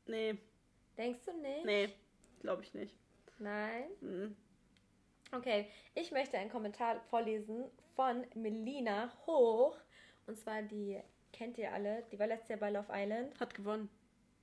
nee, 0.07 0.39
Denkst 0.97 1.25
du 1.27 1.33
nicht? 1.33 1.65
nee, 1.65 1.93
glaube 2.43 2.63
ich 2.63 2.73
nicht. 2.75 2.95
Nein? 3.39 3.87
Mhm. 4.01 4.37
Okay, 5.35 5.69
ich 5.95 6.11
möchte 6.13 6.37
einen 6.39 6.51
Kommentar 6.51 7.01
vorlesen 7.09 7.71
von 7.97 8.27
Melina 8.35 9.11
Hoch. 9.27 9.77
Und 10.27 10.37
zwar 10.39 10.63
die 10.63 11.01
kennt 11.33 11.59
ihr 11.59 11.73
alle. 11.73 12.05
Die 12.13 12.19
war 12.19 12.27
letztes 12.27 12.51
Jahr 12.51 12.59
bei 12.59 12.71
Love 12.71 12.89
Island 12.93 13.39
Hat 13.41 13.55
gewonnen 13.55 13.89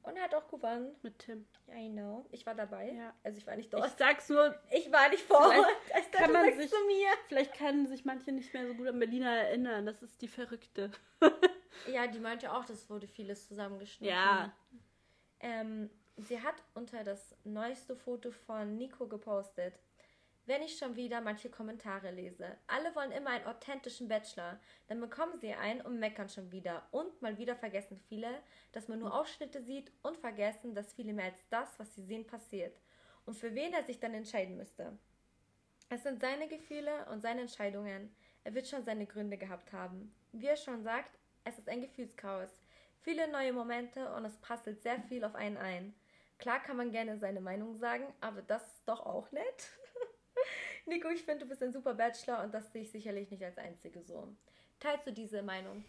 und 0.03 0.19
hat 0.19 0.33
auch 0.33 0.47
gewonnen. 0.47 0.95
mit 1.03 1.19
Tim. 1.19 1.45
I 1.71 1.89
know. 1.89 2.25
Ich 2.31 2.45
war 2.45 2.55
dabei. 2.55 2.91
Ja. 2.91 3.13
Also 3.23 3.37
ich 3.37 3.45
war 3.45 3.55
nicht 3.55 3.65
Ich 3.73 3.79
dort. 3.79 3.97
sag's 3.99 4.27
nur, 4.29 4.55
Ich, 4.71 4.91
war 4.91 5.09
nicht 5.09 5.21
vor 5.23 5.41
Vielleicht 5.51 5.59
Ort. 5.59 5.75
Ich 5.87 5.93
dachte, 6.11 6.17
kann 6.23 6.31
man 6.33 6.53
sich- 6.57 6.69
zu 6.69 6.75
mir. 6.87 7.07
vielleicht 7.27 7.53
können 7.55 7.85
sich 7.87 8.05
manche 8.05 8.31
nicht 8.31 8.51
mehr 8.53 8.65
so 8.67 8.73
gut 8.73 8.87
an 8.87 8.97
Berliner 8.99 9.29
erinnern. 9.37 9.85
Das 9.85 10.01
ist 10.01 10.21
die 10.21 10.27
Verrückte. 10.27 10.91
Ja, 11.93 12.07
die 12.07 12.19
meinte 12.19 12.51
auch, 12.51 12.65
das 12.65 12.89
wurde 12.89 13.07
vieles 13.07 13.47
zusammengeschnitten. 13.47 14.13
Ja. 14.13 14.51
Ähm, 15.39 15.89
sie 16.17 16.41
hat 16.41 16.55
unter 16.73 17.03
das 17.03 17.35
neueste 17.45 17.95
Foto 17.95 18.31
von 18.31 18.75
Nico 18.75 19.07
gepostet. 19.07 19.79
Wenn 20.49 20.63
ich 20.63 20.79
schon 20.79 20.95
wieder 20.95 21.21
manche 21.21 21.51
Kommentare 21.51 22.09
lese. 22.09 22.57
Alle 22.65 22.95
wollen 22.95 23.11
immer 23.11 23.29
einen 23.29 23.45
authentischen 23.45 24.07
Bachelor. 24.07 24.59
Dann 24.87 24.99
bekommen 24.99 25.37
sie 25.39 25.53
einen 25.53 25.81
und 25.81 25.99
meckern 25.99 26.27
schon 26.27 26.51
wieder. 26.51 26.87
Und 26.89 27.21
mal 27.21 27.37
wieder 27.37 27.55
vergessen 27.55 27.99
viele, 28.09 28.41
dass 28.71 28.87
man 28.87 28.97
nur 28.97 29.13
Ausschnitte 29.13 29.61
sieht 29.61 29.91
und 30.01 30.17
vergessen, 30.17 30.73
dass 30.73 30.93
viele 30.93 31.13
mehr 31.13 31.25
als 31.25 31.47
das, 31.49 31.77
was 31.77 31.93
sie 31.93 32.01
sehen, 32.01 32.25
passiert. 32.25 32.81
Und 33.27 33.35
für 33.35 33.53
wen 33.53 33.73
er 33.73 33.83
sich 33.83 33.99
dann 33.99 34.15
entscheiden 34.15 34.57
müsste. 34.57 34.97
Es 35.87 36.01
sind 36.01 36.19
seine 36.19 36.47
Gefühle 36.47 37.05
und 37.11 37.21
seine 37.21 37.41
Entscheidungen. 37.41 38.11
Er 38.43 38.55
wird 38.55 38.67
schon 38.67 38.83
seine 38.83 39.05
Gründe 39.05 39.37
gehabt 39.37 39.71
haben. 39.71 40.15
Wie 40.31 40.47
er 40.47 40.57
schon 40.57 40.81
sagt, 40.81 41.15
es 41.43 41.59
ist 41.59 41.69
ein 41.69 41.81
Gefühlschaos. 41.81 42.49
Viele 43.01 43.27
neue 43.31 43.53
Momente 43.53 44.11
und 44.15 44.25
es 44.25 44.37
prasselt 44.37 44.81
sehr 44.81 44.99
viel 44.99 45.23
auf 45.25 45.35
einen 45.35 45.57
ein. 45.57 45.93
Klar 46.39 46.59
kann 46.63 46.77
man 46.77 46.91
gerne 46.91 47.19
seine 47.19 47.39
Meinung 47.39 47.77
sagen, 47.77 48.11
aber 48.19 48.41
das 48.41 48.65
ist 48.65 48.89
doch 48.89 49.05
auch 49.05 49.31
nett. 49.31 49.78
Nico, 50.85 51.09
ich 51.09 51.23
finde, 51.23 51.45
du 51.45 51.49
bist 51.49 51.61
ein 51.63 51.73
super 51.73 51.93
Bachelor 51.93 52.43
und 52.43 52.53
das 52.53 52.71
sehe 52.71 52.81
ich 52.83 52.91
sicherlich 52.91 53.29
nicht 53.29 53.43
als 53.43 53.57
einzige 53.57 54.01
so. 54.03 54.35
Teilst 54.79 55.07
du 55.07 55.11
diese 55.11 55.41
Meinung? 55.41 55.83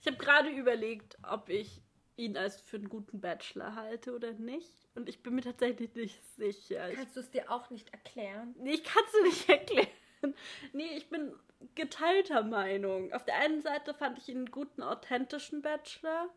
Ich 0.00 0.06
habe 0.06 0.16
gerade 0.16 0.50
überlegt, 0.50 1.16
ob 1.22 1.48
ich 1.48 1.82
ihn 2.16 2.36
als 2.36 2.60
für 2.60 2.76
einen 2.76 2.88
guten 2.88 3.20
Bachelor 3.20 3.74
halte 3.74 4.14
oder 4.14 4.32
nicht. 4.32 4.88
Und 4.94 5.08
ich 5.08 5.22
bin 5.22 5.34
mir 5.34 5.42
tatsächlich 5.42 5.94
nicht 5.94 6.22
sicher. 6.36 6.90
Ich, 6.90 6.96
Kannst 6.96 7.16
du 7.16 7.20
es 7.20 7.30
dir 7.30 7.50
auch 7.50 7.70
nicht 7.70 7.92
erklären? 7.92 8.54
nee, 8.58 8.72
ich 8.72 8.84
kann 8.84 9.02
es 9.06 9.12
dir 9.12 9.22
nicht 9.22 9.48
erklären. 9.48 10.34
Nee, 10.72 10.96
ich 10.96 11.08
bin 11.08 11.34
geteilter 11.74 12.42
Meinung. 12.42 13.12
Auf 13.12 13.24
der 13.24 13.36
einen 13.36 13.62
Seite 13.62 13.94
fand 13.94 14.18
ich 14.18 14.28
ihn 14.28 14.38
einen 14.38 14.50
guten, 14.50 14.82
authentischen 14.82 15.62
Bachelor. 15.62 16.28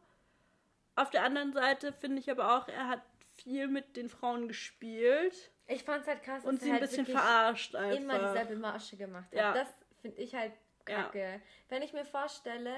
Auf 0.95 1.09
der 1.09 1.23
anderen 1.23 1.53
Seite 1.53 1.91
finde 1.91 2.19
ich 2.19 2.29
aber 2.31 2.57
auch, 2.57 2.67
er 2.67 2.87
hat 2.87 3.01
viel 3.35 3.67
mit 3.67 3.97
den 3.97 4.09
Frauen 4.09 4.47
gespielt 4.47 5.51
Ich 5.73 5.83
fand 5.83 6.01
es 6.01 6.07
halt 6.07 6.23
krass, 6.23 6.43
und 6.43 6.55
dass 6.55 6.61
sie 6.63 6.67
ein 6.69 6.73
halt 6.73 6.81
bisschen 6.81 7.05
verarscht 7.05 7.75
einfach. 7.75 7.97
immer 7.99 8.19
dieselbe 8.19 8.55
Masche 8.55 8.95
gemacht 8.97 9.25
hat. 9.27 9.33
Ja. 9.33 9.53
Das 9.53 9.67
finde 10.01 10.17
ich 10.21 10.33
halt 10.33 10.53
Ja. 10.87 11.03
kacke. 11.03 11.41
Wenn 11.69 11.81
ich 11.81 11.93
mir 11.93 12.05
vorstelle, 12.05 12.73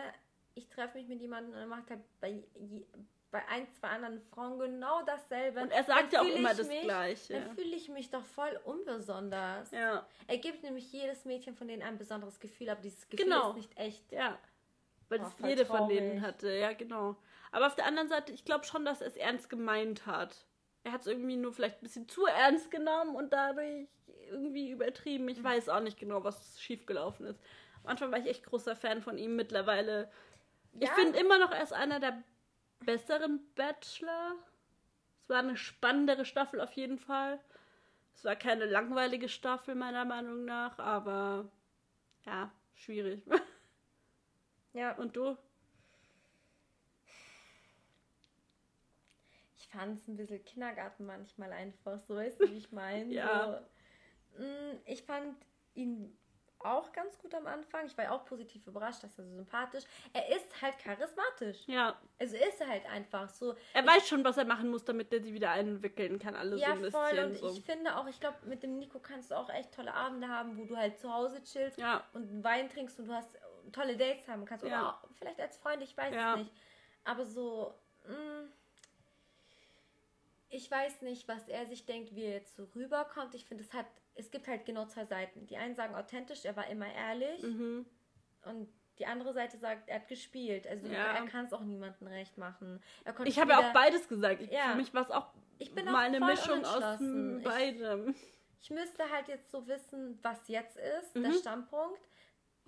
ich 0.53 0.67
treffe 0.69 0.97
mich 0.97 1.07
mit 1.07 1.19
jemandem 1.21 1.53
und 1.53 1.59
er 1.59 1.67
macht 1.67 1.89
halt 1.89 2.01
bei, 2.21 2.43
bei 3.31 3.45
ein, 3.49 3.67
zwei 3.73 3.89
anderen 3.89 4.21
Frauen 4.21 4.57
genau 4.59 5.01
dasselbe. 5.03 5.61
Und 5.61 5.71
er 5.71 5.83
sagt 5.83 6.13
ja 6.13 6.21
auch 6.21 6.25
immer 6.25 6.53
das 6.53 6.67
mich, 6.67 6.81
Gleiche. 6.83 7.33
Dann 7.33 7.55
fühle 7.55 7.75
ich 7.75 7.89
mich 7.89 8.09
doch 8.09 8.23
voll 8.23 8.59
unbesonders. 8.63 9.71
Ja, 9.71 10.07
Er 10.27 10.37
gibt 10.37 10.63
nämlich 10.63 10.91
jedes 10.93 11.25
Mädchen 11.25 11.55
von 11.55 11.67
denen 11.67 11.81
ein 11.83 11.97
besonderes 11.97 12.39
Gefühl, 12.39 12.69
aber 12.69 12.81
dieses 12.81 13.09
Gefühl 13.09 13.25
Genau. 13.25 13.49
ist 13.49 13.55
nicht 13.57 13.77
echt. 13.77 14.11
ja. 14.11 14.37
Weil 15.09 15.19
Oh, 15.19 15.23
das 15.23 15.33
jede 15.47 15.65
von 15.67 15.87
denen 15.87 16.21
hatte, 16.21 16.51
ja, 16.51 16.73
genau. 16.73 17.15
Aber 17.51 17.67
auf 17.67 17.75
der 17.75 17.85
anderen 17.85 18.07
Seite, 18.09 18.31
ich 18.31 18.43
glaube 18.43 18.65
schon, 18.65 18.85
dass 18.85 19.01
er 19.01 19.07
es 19.07 19.15
ernst 19.15 19.49
gemeint 19.51 20.05
hat. 20.07 20.45
Er 20.85 20.91
hat 20.91 21.01
es 21.01 21.07
irgendwie 21.07 21.35
nur 21.35 21.51
vielleicht 21.51 21.79
ein 21.79 21.83
bisschen 21.83 22.07
zu 22.07 22.27
ernst 22.27 22.69
genommen 22.69 23.15
und 23.15 23.33
dadurch 23.33 23.87
irgendwie 24.29 24.69
übertrieben. 24.69 25.23
Mhm. 25.23 25.29
Ich 25.31 25.43
weiß 25.43 25.67
auch 25.69 25.79
nicht 25.79 25.99
genau, 25.99 26.23
was 26.23 26.61
schiefgelaufen 26.61 27.25
ist. 27.25 27.39
Am 27.83 27.89
Anfang 27.89 28.11
war 28.11 28.19
ich 28.19 28.27
echt 28.27 28.45
großer 28.45 28.75
Fan 28.75 29.01
von 29.01 29.17
ihm. 29.17 29.35
Mittlerweile. 29.35 30.11
Ich 30.79 30.87
Ja. 30.87 30.93
finde 30.93 31.17
immer 31.19 31.39
noch, 31.39 31.51
er 31.51 31.63
ist 31.63 31.73
einer 31.73 31.99
der 31.99 32.21
besseren 32.81 33.39
Bachelor. 33.55 34.35
Es 35.23 35.29
war 35.29 35.39
eine 35.39 35.57
spannendere 35.57 36.23
Staffel 36.23 36.61
auf 36.61 36.73
jeden 36.73 36.99
Fall. 36.99 37.39
Es 38.13 38.23
war 38.23 38.35
keine 38.35 38.65
langweilige 38.65 39.27
Staffel, 39.27 39.73
meiner 39.73 40.05
Meinung 40.05 40.45
nach, 40.45 40.77
aber 40.77 41.49
ja, 42.25 42.51
schwierig. 42.75 43.23
Ja. 44.73 44.91
Und 44.97 45.15
du? 45.15 45.37
Fand 49.75 49.97
es 49.99 50.07
ein 50.07 50.15
bisschen 50.15 50.43
Kindergarten 50.45 51.05
manchmal 51.05 51.51
einfach, 51.51 51.99
so 51.99 52.15
weißt 52.15 52.39
du, 52.41 52.49
wie 52.51 52.57
ich 52.57 52.71
meine? 52.71 53.05
Ja. 53.13 53.61
So, 54.37 54.43
mm, 54.43 54.79
ich 54.85 55.03
fand 55.03 55.35
ihn 55.75 56.17
auch 56.59 56.91
ganz 56.93 57.17
gut 57.19 57.33
am 57.35 57.45
Anfang. 57.45 57.85
Ich 57.85 57.95
war 57.97 58.05
ja 58.05 58.11
auch 58.11 58.25
positiv 58.25 58.65
überrascht, 58.65 59.03
dass 59.03 59.19
er 59.19 59.25
so 59.25 59.35
sympathisch. 59.35 59.83
Er 60.13 60.35
ist 60.35 60.61
halt 60.61 60.79
charismatisch. 60.79 61.67
Ja, 61.67 61.99
Also 62.17 62.35
ist 62.37 62.59
er 62.59 62.67
halt 62.67 62.85
einfach 62.87 63.29
so. 63.29 63.55
er 63.73 63.85
weiß 63.85 64.07
schon, 64.07 64.23
was 64.23 64.37
er 64.37 64.45
machen 64.45 64.69
muss, 64.71 64.83
damit 64.83 65.13
er 65.13 65.21
sie 65.21 65.33
wieder 65.33 65.51
einwickeln 65.51 66.17
kann. 66.17 66.35
Alle 66.35 66.55
Ja, 66.57 66.75
so 66.75 66.85
ein 66.85 66.91
voll. 66.91 67.09
bisschen 67.11 67.25
Und 67.31 67.35
so. 67.37 67.49
ich 67.49 67.61
finde 67.63 67.95
auch, 67.95 68.07
ich 68.07 68.19
glaube, 68.19 68.37
mit 68.47 68.63
dem 68.63 68.77
Nico 68.79 68.99
kannst 68.99 69.29
du 69.31 69.35
auch 69.35 69.49
echt 69.49 69.73
tolle 69.73 69.93
Abende 69.93 70.27
haben, 70.27 70.57
wo 70.57 70.65
du 70.65 70.75
halt 70.75 70.97
zu 70.97 71.13
Hause 71.13 71.43
chillst 71.43 71.77
Ja, 71.77 72.03
und 72.13 72.43
Wein 72.43 72.67
trinkst 72.69 72.99
und 72.99 73.07
du 73.07 73.13
hast 73.13 73.37
tolle 73.71 73.95
Dates 73.95 74.27
haben 74.27 74.45
kannst. 74.45 74.63
Oder 74.63 74.73
Ja. 74.73 75.01
vielleicht 75.13 75.39
als 75.39 75.57
Freund, 75.57 75.83
ich 75.83 75.95
weiß 75.95 76.15
es 76.15 76.37
nicht. 76.39 76.51
Aber 77.03 77.25
so, 77.25 77.75
mh, 78.07 78.47
ich 80.55 80.69
weiß 80.71 81.01
nicht, 81.01 81.27
was 81.27 81.47
er 81.47 81.65
sich 81.65 81.85
denkt, 81.85 82.15
wie 82.15 82.23
er 82.23 82.33
jetzt 82.33 82.55
so 82.55 82.65
rüberkommt. 82.75 83.35
Ich 83.35 83.45
finde, 83.45 83.63
es 83.63 83.73
hat, 83.73 83.85
es 84.15 84.31
gibt 84.31 84.47
halt 84.47 84.65
genau 84.65 84.85
zwei 84.85 85.05
Seiten. 85.05 85.45
Die 85.47 85.57
einen 85.57 85.75
sagen 85.75 85.95
authentisch, 85.95 86.45
er 86.45 86.55
war 86.55 86.67
immer 86.67 86.91
ehrlich. 86.91 87.43
mhm. 87.43 87.85
Und 88.45 88.67
die 88.99 89.05
andere 89.07 89.33
Seite 89.33 89.57
sagt, 89.57 89.89
er 89.89 89.95
hat 89.95 90.07
gespielt. 90.07 90.65
Also 90.67 90.87
Ja. 90.87 91.15
er 91.17 91.25
kann 91.25 91.45
es 91.45 91.51
auch 91.53 91.61
niemandem 91.61 92.07
recht 92.07 92.37
machen. 92.37 92.81
Ich 93.25 93.37
habe 93.39 93.51
ja 93.51 93.59
auch 93.59 93.73
beides 93.73 94.07
gesagt. 94.07 94.41
Ich, 94.41 94.51
Ja. 94.51 94.69
Für 94.71 94.75
mich 94.75 94.93
war 94.93 95.01
es 95.01 95.11
auch 95.11 95.33
Ich 95.57 95.73
bin 95.73 95.85
mal 95.85 96.05
eine 96.05 96.19
Mischung 96.19 96.63
aus 96.63 96.75
unentschlossen. 96.77 97.31
m- 97.33 97.37
Ich- 97.39 97.43
beidem. 97.43 98.15
Ich 98.61 98.69
müsste 98.71 99.09
halt 99.11 99.27
jetzt 99.27 99.51
so 99.51 99.67
wissen, 99.67 100.17
was 100.23 100.47
jetzt 100.47 100.77
ist, 100.77 101.15
Mhm. 101.15 101.23
der 101.23 101.33
Standpunkt, 101.33 101.99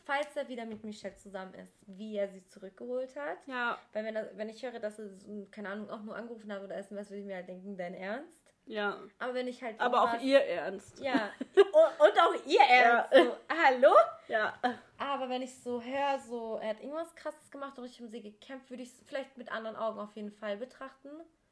falls 0.07 0.35
er 0.35 0.47
wieder 0.47 0.65
mit 0.65 0.83
Michelle 0.83 1.15
zusammen 1.17 1.53
ist, 1.53 1.83
wie 1.85 2.15
er 2.15 2.29
sie 2.29 2.43
zurückgeholt 2.45 3.15
hat. 3.15 3.37
Ja, 3.45 3.77
Weil 3.91 4.05
wenn, 4.05 4.15
er, 4.15 4.35
wenn 4.37 4.49
ich 4.49 4.63
höre, 4.63 4.79
dass 4.79 4.97
er, 4.97 5.09
keine 5.51 5.69
Ahnung, 5.69 5.89
auch 5.89 6.01
nur 6.01 6.15
angerufen 6.15 6.51
hat 6.51 6.63
oder 6.63 6.77
SMS, 6.77 7.09
würde 7.09 7.19
ich 7.19 7.25
mir 7.25 7.35
halt 7.35 7.49
denken, 7.49 7.77
dein 7.77 7.93
Ernst? 7.93 8.53
ja. 8.65 8.99
Aber 9.19 9.33
wenn 9.33 9.47
ich 9.47 9.61
halt... 9.61 9.79
Aber 9.79 10.01
auch 10.01 10.21
ihr 10.21 10.39
Ernst. 10.39 10.99
Ja, 10.99 11.31
und, 11.55 12.19
auch 12.19 12.45
ihr 12.45 12.61
Ernst. 12.61 13.13
Ja. 13.13 13.23
So, 13.23 13.37
hallo? 13.49 13.93
Ja. 14.27 14.53
Aber 14.97 15.29
wenn 15.29 15.41
ich 15.41 15.57
so 15.61 15.81
höre, 15.81 16.19
so, 16.19 16.57
er 16.61 16.69
hat 16.69 16.81
irgendwas 16.81 17.13
krasses 17.15 17.51
gemacht 17.51 17.77
und 17.77 17.83
richtig 17.83 18.01
um 18.01 18.09
sie 18.09 18.21
gekämpft, 18.21 18.69
würde 18.69 18.83
ich 18.83 18.89
es 18.89 19.03
vielleicht 19.05 19.37
mit 19.37 19.51
anderen 19.51 19.75
Augen 19.75 19.99
auf 19.99 20.15
jeden 20.15 20.31
Fall 20.31 20.57
betrachten. 20.57 21.09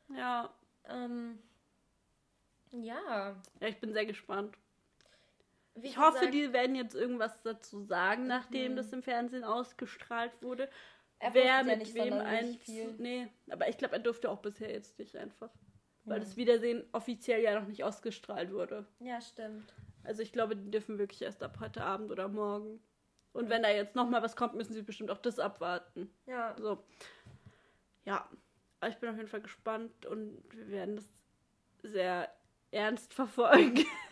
Ja. 0.10 0.50
Ähm, 0.88 1.40
ja. 2.72 3.36
Ja, 3.60 3.68
ich 3.68 3.80
bin 3.80 3.94
sehr 3.94 4.06
gespannt. 4.06 4.58
Wie 5.76 5.88
Ich 5.88 5.98
hoffe, 5.98 6.14
gesagt, 6.20 6.34
die 6.34 6.54
werden 6.54 6.76
jetzt 6.76 6.96
irgendwas 6.96 7.42
dazu 7.42 7.82
sagen, 7.84 8.28
nachdem 8.28 8.72
Mhm. 8.74 8.76
das 8.78 8.94
im 8.94 9.04
Fernsehen 9.04 9.44
ausgestrahlt 9.44 10.32
wurde. 10.42 10.70
er 11.20 11.34
Wer 11.34 11.44
wusste 11.44 11.48
ja 11.58 11.64
mit 11.64 11.80
nicht 11.80 11.94
wem 11.96 12.14
ein. 12.14 12.60
Nee, 12.98 13.28
aber 13.50 13.68
ich 13.70 13.78
glaube, 13.78 13.94
er 13.96 14.00
durfte 14.00 14.30
auch 14.30 14.40
bisher 14.42 14.72
jetzt 14.72 14.98
nicht 15.00 15.16
einfach. 15.18 15.50
Weil 16.06 16.18
Ja. 16.20 16.24
das 16.24 16.38
Wiedersehen 16.38 16.84
offiziell 16.92 17.42
ja 17.42 17.60
noch 17.60 17.68
nicht 17.68 17.84
ausgestrahlt 17.84 18.52
wurde. 18.52 18.86
Ja, 19.00 19.20
stimmt. 19.22 19.74
Also 20.04 20.22
ich 20.22 20.32
glaube, 20.32 20.56
die 20.56 20.70
dürfen 20.72 20.98
wirklich 21.00 21.22
erst 21.24 21.42
ab 21.42 21.58
heute 21.60 21.82
Abend 21.84 22.12
oder 22.12 22.28
morgen. 22.28 22.80
Und 23.34 23.50
wenn 23.50 23.64
da 23.64 23.70
jetzt 23.70 23.96
noch 23.96 24.08
mal 24.08 24.22
was 24.22 24.36
kommt, 24.36 24.54
müssen 24.56 24.74
sie 24.74 24.82
bestimmt 24.84 25.10
auch 25.12 25.18
das 25.18 25.40
abwarten. 25.40 26.10
Ja. 26.26 26.56
So. 26.60 26.82
Ja. 28.06 28.30
Aber 28.80 28.90
ich 28.92 28.98
bin 28.98 29.10
auf 29.10 29.18
jeden 29.18 29.28
Fall 29.30 29.42
gespannt 29.42 30.06
und 30.06 30.42
wir 30.54 30.68
werden 30.70 30.96
das 30.98 31.10
sehr 31.92 32.30
ernst 32.72 33.14
verfolgen. 33.14 33.84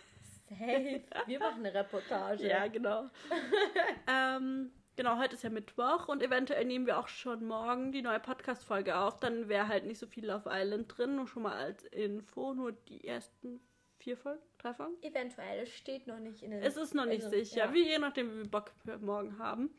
Safe. 0.59 1.01
Wir 1.25 1.39
machen 1.39 1.65
eine 1.65 1.73
Reportage. 1.73 2.47
ja, 2.47 2.67
genau. 2.67 3.09
ähm, 4.07 4.71
genau, 4.95 5.17
heute 5.17 5.35
ist 5.35 5.43
ja 5.43 5.49
Mittwoch 5.49 6.07
und 6.07 6.21
eventuell 6.23 6.65
nehmen 6.65 6.85
wir 6.85 6.99
auch 6.99 7.07
schon 7.07 7.45
morgen 7.45 7.91
die 7.91 8.01
neue 8.01 8.19
Podcast-Folge 8.19 8.97
auf. 8.97 9.19
Dann 9.19 9.49
wäre 9.49 9.67
halt 9.67 9.85
nicht 9.85 9.99
so 9.99 10.07
viel 10.07 10.29
auf 10.29 10.43
Island 10.45 10.97
drin, 10.97 11.15
nur 11.15 11.27
schon 11.27 11.43
mal 11.43 11.55
als 11.55 11.83
Info, 11.85 12.53
nur 12.53 12.71
die 12.71 13.07
ersten 13.07 13.59
vier 13.97 14.17
Folgen, 14.17 14.41
drei 14.57 14.73
Folgen. 14.73 15.01
Eventuell, 15.01 15.63
es 15.63 15.73
steht 15.73 16.07
noch 16.07 16.19
nicht 16.19 16.43
in 16.43 16.51
den. 16.51 16.61
Es 16.61 16.77
ist 16.77 16.93
noch 16.93 17.05
nicht 17.05 17.23
also, 17.23 17.37
sicher, 17.37 17.65
ja. 17.65 17.73
wie 17.73 17.87
je 17.87 17.99
nachdem, 17.99 18.31
wie 18.31 18.37
wir 18.39 18.51
Bock 18.51 18.71
für 18.83 18.97
morgen 18.97 19.37
haben. 19.39 19.69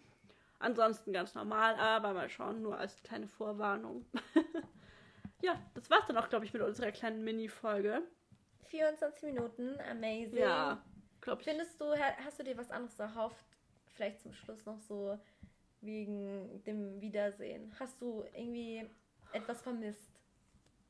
Ansonsten 0.58 1.12
ganz 1.12 1.34
normal, 1.34 1.74
aber 1.74 2.14
mal 2.14 2.28
schauen, 2.30 2.62
nur 2.62 2.78
als 2.78 3.02
kleine 3.02 3.28
Vorwarnung. 3.28 4.06
ja, 5.42 5.60
das 5.74 5.90
war's 5.90 6.06
dann 6.06 6.16
auch, 6.16 6.30
glaube 6.30 6.46
ich, 6.46 6.54
mit 6.54 6.62
unserer 6.62 6.90
kleinen 6.90 7.22
Mini-Folge. 7.22 8.02
24 8.74 9.22
Minuten, 9.22 9.78
amazing. 9.88 10.36
Ja, 10.38 10.82
glaube 11.20 11.42
ich. 11.42 11.48
Findest 11.48 11.80
du, 11.80 11.94
hast 11.94 12.40
du 12.40 12.42
dir 12.42 12.56
was 12.58 12.72
anderes 12.72 12.98
erhofft? 12.98 13.44
Vielleicht 13.94 14.20
zum 14.20 14.32
Schluss 14.32 14.66
noch 14.66 14.80
so 14.80 15.16
wegen 15.80 16.60
dem 16.64 17.00
Wiedersehen. 17.00 17.72
Hast 17.78 18.00
du 18.00 18.24
irgendwie 18.34 18.84
etwas 19.32 19.62
vermisst? 19.62 20.10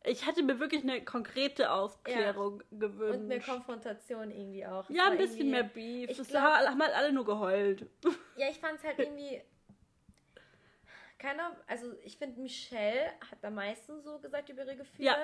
Ich 0.03 0.27
hätte 0.27 0.43
mir 0.43 0.59
wirklich 0.61 0.83
eine 0.83 1.05
konkrete 1.05 1.71
Aufklärung 1.71 2.63
ja. 2.71 2.79
gewünscht. 2.79 3.21
Und 3.21 3.31
eine 3.31 3.41
Konfrontation 3.41 4.31
irgendwie 4.31 4.65
auch. 4.65 4.89
ja, 4.89 5.11
ein 5.11 5.19
bisschen 5.19 5.51
mehr 5.51 5.65
Beef. 5.65 6.17
Das 6.17 6.29
glaub, 6.29 6.43
haben 6.43 6.83
halt 6.83 6.95
alle 6.95 7.13
nur 7.13 7.27
geheult. 7.27 7.87
Ja, 8.37 8.49
ich 8.49 8.59
fand 8.59 8.79
es 8.79 8.85
halt 8.85 8.99
irgendwie. 8.99 9.43
Keiner, 11.25 11.57
also 11.67 11.95
ich 12.03 12.19
finde, 12.19 12.39
Michelle 12.39 13.13
hat 13.31 13.43
am 13.43 13.55
meisten 13.55 14.03
so 14.03 14.19
gesagt 14.19 14.51
über 14.51 14.63
ihre 14.63 14.77
Gefühle. 14.77 15.09
Ja. 15.09 15.17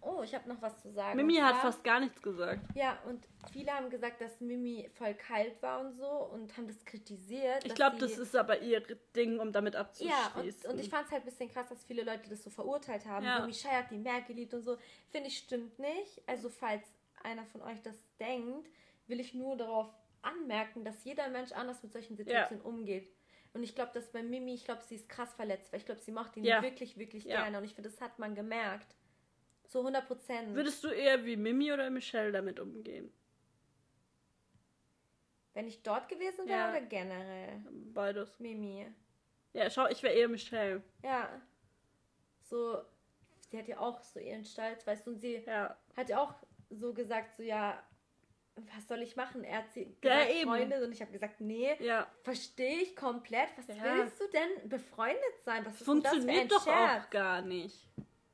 Oh, 0.00 0.22
ich 0.22 0.32
habe 0.32 0.48
noch 0.48 0.62
was 0.62 0.80
zu 0.80 0.92
sagen. 0.92 1.16
Mimi 1.16 1.34
hat 1.38 1.56
fast 1.56 1.82
gar 1.82 1.98
nichts 1.98 2.22
gesagt. 2.22 2.60
Ja, 2.76 2.98
und 3.04 3.26
viele 3.52 3.72
haben 3.72 3.90
gesagt, 3.90 4.20
dass 4.20 4.40
Mimi 4.40 4.88
voll 4.94 5.12
kalt 5.14 5.60
war 5.60 5.80
und 5.80 5.92
so 5.94 6.06
und 6.06 6.56
haben 6.56 6.68
das 6.68 6.84
kritisiert. 6.84 7.64
Ich 7.66 7.74
glaube, 7.74 7.98
das 7.98 8.16
ist 8.16 8.36
aber 8.36 8.60
ihr 8.60 8.80
Ding, 9.16 9.40
um 9.40 9.50
damit 9.50 9.74
abzuschließen. 9.74 10.16
Ja, 10.16 10.40
und, 10.40 10.64
und 10.66 10.78
ich 10.78 10.88
fand 10.88 11.06
es 11.06 11.12
halt 11.12 11.22
ein 11.22 11.26
bisschen 11.26 11.50
krass, 11.50 11.68
dass 11.68 11.84
viele 11.84 12.04
Leute 12.04 12.30
das 12.30 12.44
so 12.44 12.50
verurteilt 12.50 13.04
haben. 13.06 13.26
Ja. 13.26 13.40
So, 13.40 13.46
Michelle 13.46 13.78
hat 13.78 13.90
die 13.90 13.98
mehr 13.98 14.20
geliebt 14.20 14.54
und 14.54 14.62
so. 14.62 14.78
Finde 15.10 15.26
ich, 15.26 15.38
stimmt 15.38 15.80
nicht. 15.80 16.22
Also, 16.28 16.48
falls 16.48 16.84
einer 17.24 17.44
von 17.46 17.60
euch 17.62 17.82
das 17.82 17.96
denkt, 18.20 18.70
will 19.08 19.18
ich 19.18 19.34
nur 19.34 19.56
darauf 19.56 19.92
anmerken, 20.22 20.84
dass 20.84 21.04
jeder 21.04 21.28
Mensch 21.28 21.50
anders 21.50 21.82
mit 21.82 21.92
solchen 21.92 22.16
Situationen 22.16 22.64
ja. 22.64 22.70
umgeht. 22.70 23.10
Und 23.52 23.62
ich 23.62 23.74
glaube, 23.74 23.90
dass 23.92 24.10
bei 24.12 24.22
Mimi, 24.22 24.54
ich 24.54 24.64
glaube, 24.64 24.82
sie 24.82 24.94
ist 24.94 25.08
krass 25.08 25.34
verletzt, 25.34 25.72
weil 25.72 25.80
ich 25.80 25.86
glaube, 25.86 26.00
sie 26.00 26.12
macht 26.12 26.36
ihn 26.36 26.44
ja. 26.44 26.62
wirklich, 26.62 26.96
wirklich 26.96 27.24
ja. 27.24 27.42
gerne. 27.42 27.58
Und 27.58 27.64
ich 27.64 27.74
finde, 27.74 27.90
das 27.90 28.00
hat 28.00 28.18
man 28.18 28.34
gemerkt. 28.34 28.94
So 29.66 29.80
100 29.80 30.06
Prozent. 30.06 30.54
Würdest 30.54 30.82
du 30.84 30.88
eher 30.88 31.24
wie 31.24 31.36
Mimi 31.36 31.72
oder 31.72 31.90
Michelle 31.90 32.32
damit 32.32 32.60
umgehen? 32.60 33.12
Wenn 35.52 35.66
ich 35.66 35.82
dort 35.82 36.08
gewesen 36.08 36.46
wäre 36.46 36.58
ja. 36.58 36.70
oder 36.70 36.80
generell? 36.82 37.64
Beides. 37.92 38.38
Mimi. 38.38 38.86
Ja, 39.52 39.68
schau, 39.68 39.88
ich 39.88 40.02
wäre 40.02 40.14
eher 40.14 40.28
Michelle. 40.28 40.82
Ja. 41.02 41.42
So, 42.42 42.82
sie 43.48 43.58
hat 43.58 43.66
ja 43.66 43.78
auch 43.78 44.02
so 44.02 44.20
ihren 44.20 44.44
Stolz, 44.44 44.86
weißt 44.86 45.06
du, 45.06 45.10
und 45.10 45.18
sie 45.18 45.42
ja. 45.44 45.76
hat 45.96 46.08
ja 46.08 46.22
auch 46.22 46.34
so 46.70 46.94
gesagt, 46.94 47.36
so, 47.36 47.42
ja, 47.42 47.82
was 48.56 48.88
soll 48.88 49.02
ich 49.02 49.16
machen? 49.16 49.44
Er 49.44 49.58
hat 49.58 49.72
sie 49.72 49.94
ja, 50.02 50.24
gesagt, 50.24 50.42
Freunde 50.42 50.84
und 50.84 50.92
ich 50.92 51.00
habe 51.00 51.12
gesagt, 51.12 51.40
nee, 51.40 51.74
ja. 51.80 52.06
verstehe 52.22 52.80
ich 52.80 52.96
komplett. 52.96 53.48
Was 53.56 53.66
ja. 53.68 53.96
willst 53.96 54.20
du 54.20 54.26
denn 54.28 54.68
befreundet 54.68 55.42
sein? 55.42 55.64
Was 55.64 55.82
Funktioniert 55.82 56.50
doch 56.50 56.64
Scherz? 56.64 57.04
auch 57.04 57.10
gar 57.10 57.42
nicht. 57.42 57.76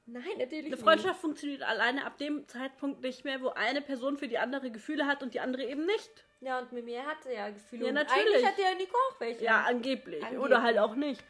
Nein, 0.09 0.23
natürlich 0.39 0.67
Eine 0.67 0.77
Freundschaft 0.77 1.15
nicht. 1.15 1.21
funktioniert 1.21 1.63
alleine 1.63 2.07
ab 2.07 2.17
dem 2.19 2.47
Zeitpunkt 2.47 3.03
nicht 3.03 3.25
mehr, 3.25 3.43
wo 3.43 3.49
eine 3.49 3.83
Person 3.83 4.19
für 4.19 4.29
die 4.29 4.39
andere 4.39 4.71
Gefühle 4.71 5.07
hat 5.07 5.23
und 5.23 5.35
die 5.35 5.41
andere 5.41 5.65
eben 5.65 5.85
nicht. 5.85 6.25
Ja, 6.41 6.61
und 6.61 6.71
mit 6.71 6.85
mir 6.85 7.05
hatte 7.05 7.33
er 7.33 7.51
Gefühle. 7.51 7.87
Ja, 7.87 7.93
natürlich. 7.93 8.27
Eigentlich 8.27 8.47
hatte 8.47 8.63
er 8.63 8.75
Nico 8.77 8.97
auch 9.11 9.21
welche. 9.21 9.45
Ja, 9.45 9.63
angeblich. 9.63 10.23
angeblich. 10.23 10.45
Oder 10.45 10.63
halt 10.63 10.79
auch 10.79 10.95
nicht. 10.95 11.25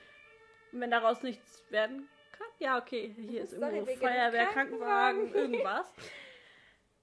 Und 0.73 0.81
wenn 0.81 0.91
daraus 0.91 1.23
nichts 1.23 1.65
werden 1.71 2.07
kann, 2.33 2.49
ja, 2.59 2.79
okay, 2.79 3.15
hier 3.17 3.43
ist 3.43 3.55
irgendwo 3.55 3.87
Feuerwehr, 3.87 4.47
Krankenwagen, 4.47 5.33
irgendwas. 5.33 5.87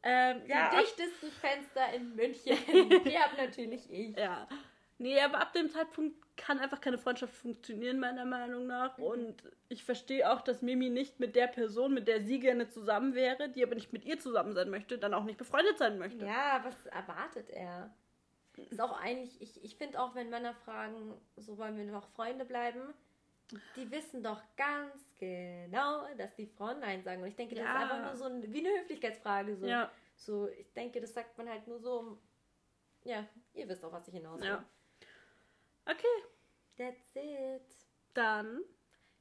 Ähm, 0.03 0.41
ja, 0.47 0.69
die 0.69 0.77
dichtesten 0.77 1.31
Fenster 1.31 1.93
in 1.93 2.15
München. 2.15 2.57
die 3.05 3.17
habe 3.17 3.37
natürlich 3.37 3.89
ich. 3.89 4.17
Ja. 4.17 4.47
Nee, 4.97 5.19
aber 5.21 5.39
ab 5.39 5.53
dem 5.53 5.69
Zeitpunkt 5.69 6.15
kann 6.37 6.59
einfach 6.59 6.81
keine 6.81 6.97
Freundschaft 6.97 7.33
funktionieren, 7.33 7.99
meiner 7.99 8.25
Meinung 8.25 8.67
nach. 8.67 8.97
Mhm. 8.97 9.03
Und 9.03 9.43
ich 9.69 9.83
verstehe 9.83 10.31
auch, 10.31 10.41
dass 10.41 10.61
Mimi 10.61 10.89
nicht 10.89 11.19
mit 11.19 11.35
der 11.35 11.47
Person, 11.47 11.93
mit 11.93 12.07
der 12.07 12.21
sie 12.21 12.39
gerne 12.39 12.69
zusammen 12.69 13.15
wäre, 13.15 13.49
die 13.49 13.63
aber 13.63 13.75
nicht 13.75 13.93
mit 13.93 14.05
ihr 14.05 14.19
zusammen 14.19 14.53
sein 14.53 14.69
möchte, 14.69 14.97
dann 14.97 15.13
auch 15.13 15.23
nicht 15.23 15.37
befreundet 15.37 15.77
sein 15.77 15.97
möchte. 15.97 16.25
Ja, 16.25 16.61
was 16.63 16.85
erwartet 16.87 17.49
er? 17.49 17.93
Ist 18.69 18.81
auch 18.81 18.99
eigentlich, 18.99 19.41
ich, 19.41 19.63
ich 19.63 19.75
finde 19.75 19.99
auch, 19.99 20.15
wenn 20.15 20.29
Männer 20.29 20.53
fragen, 20.53 21.13
so 21.37 21.57
wollen 21.57 21.75
wir 21.75 21.85
noch 21.85 22.07
Freunde 22.09 22.45
bleiben, 22.45 22.93
die 23.75 23.91
wissen 23.91 24.23
doch 24.23 24.41
ganz 24.55 25.15
genau, 25.19 26.07
dass 26.17 26.35
die 26.35 26.47
Frauen 26.47 26.79
Nein 26.79 27.03
sagen. 27.03 27.21
Und 27.21 27.29
ich 27.29 27.35
denke, 27.35 27.55
das 27.55 27.63
ja. 27.63 27.73
ist 27.73 27.81
einfach 27.81 28.05
nur 28.05 28.15
so 28.15 28.25
ein, 28.25 28.53
wie 28.53 28.65
eine 28.65 28.81
Höflichkeitsfrage. 28.81 29.55
So. 29.55 29.65
Ja. 29.65 29.91
so, 30.15 30.47
ich 30.49 30.71
denke, 30.73 31.01
das 31.01 31.13
sagt 31.13 31.37
man 31.37 31.49
halt 31.49 31.67
nur 31.67 31.79
so, 31.79 32.17
ja, 33.03 33.27
ihr 33.53 33.67
wisst 33.67 33.83
auch, 33.83 33.91
was 33.91 34.07
ich 34.07 34.13
hinaus 34.13 34.39
will. 34.39 34.47
Ja. 34.47 34.65
Okay. 35.85 36.23
That's 36.77 37.15
it. 37.15 37.61
Dann. 38.13 38.63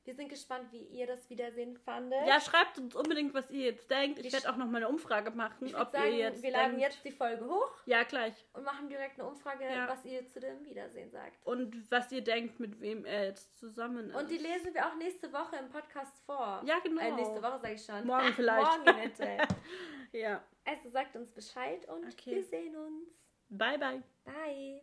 Wir 0.05 0.15
sind 0.15 0.29
gespannt, 0.29 0.73
wie 0.73 0.83
ihr 0.83 1.07
das 1.07 1.31
Wiedersehen 1.31 1.77
fandet. 1.77 2.27
Ja, 2.27 2.41
schreibt 2.41 2.77
uns 2.77 2.97
unbedingt, 2.97 3.35
was 3.35 3.49
ihr 3.51 3.67
jetzt 3.67 3.88
denkt. 3.88 4.19
Ich 4.19 4.33
werde 4.33 4.51
auch 4.51 4.57
noch 4.57 4.67
mal 4.67 4.79
eine 4.79 4.88
Umfrage 4.88 5.31
machen, 5.31 5.73
ob 5.77 5.91
sagen, 5.91 6.07
ihr 6.07 6.17
jetzt. 6.17 6.43
Wir 6.43 6.51
laden 6.51 6.81
jetzt 6.81 7.05
die 7.05 7.12
Folge 7.12 7.47
hoch. 7.47 7.71
Ja, 7.87 8.03
gleich. 8.03 8.35
Und 8.53 8.65
machen 8.65 8.88
direkt 8.88 9.21
eine 9.21 9.29
Umfrage, 9.29 9.65
ja. 9.65 9.87
was 9.88 10.05
ihr 10.05 10.27
zu 10.27 10.41
dem 10.41 10.65
Wiedersehen 10.65 11.11
sagt. 11.12 11.47
Und 11.47 11.88
was 11.91 12.11
ihr 12.11 12.23
denkt, 12.23 12.59
mit 12.59 12.81
wem 12.81 13.05
er 13.05 13.27
jetzt 13.27 13.57
zusammen 13.59 14.11
ist. 14.11 14.17
Und 14.17 14.29
die 14.29 14.38
lesen 14.38 14.75
wir 14.75 14.87
auch 14.87 14.97
nächste 14.97 15.33
Woche 15.33 15.57
im 15.57 15.69
Podcast 15.69 16.19
vor. 16.27 16.62
Ja, 16.65 16.81
genau. 16.81 17.01
Äh, 17.01 17.12
nächste 17.12 17.41
Woche 17.41 17.61
sage 17.61 17.75
ich 17.75 17.85
schon. 17.85 18.05
Morgen 18.05 18.33
vielleicht. 18.33 18.85
Morgen 18.85 19.01
bitte. 19.03 19.38
ja. 20.12 20.43
Also 20.65 20.88
sagt 20.88 21.15
uns 21.15 21.31
Bescheid 21.31 21.88
und 21.88 22.05
okay. 22.07 22.35
wir 22.35 22.43
sehen 22.43 22.75
uns. 22.77 23.25
Bye, 23.49 23.79
bye. 23.79 24.03
Bye. 24.25 24.81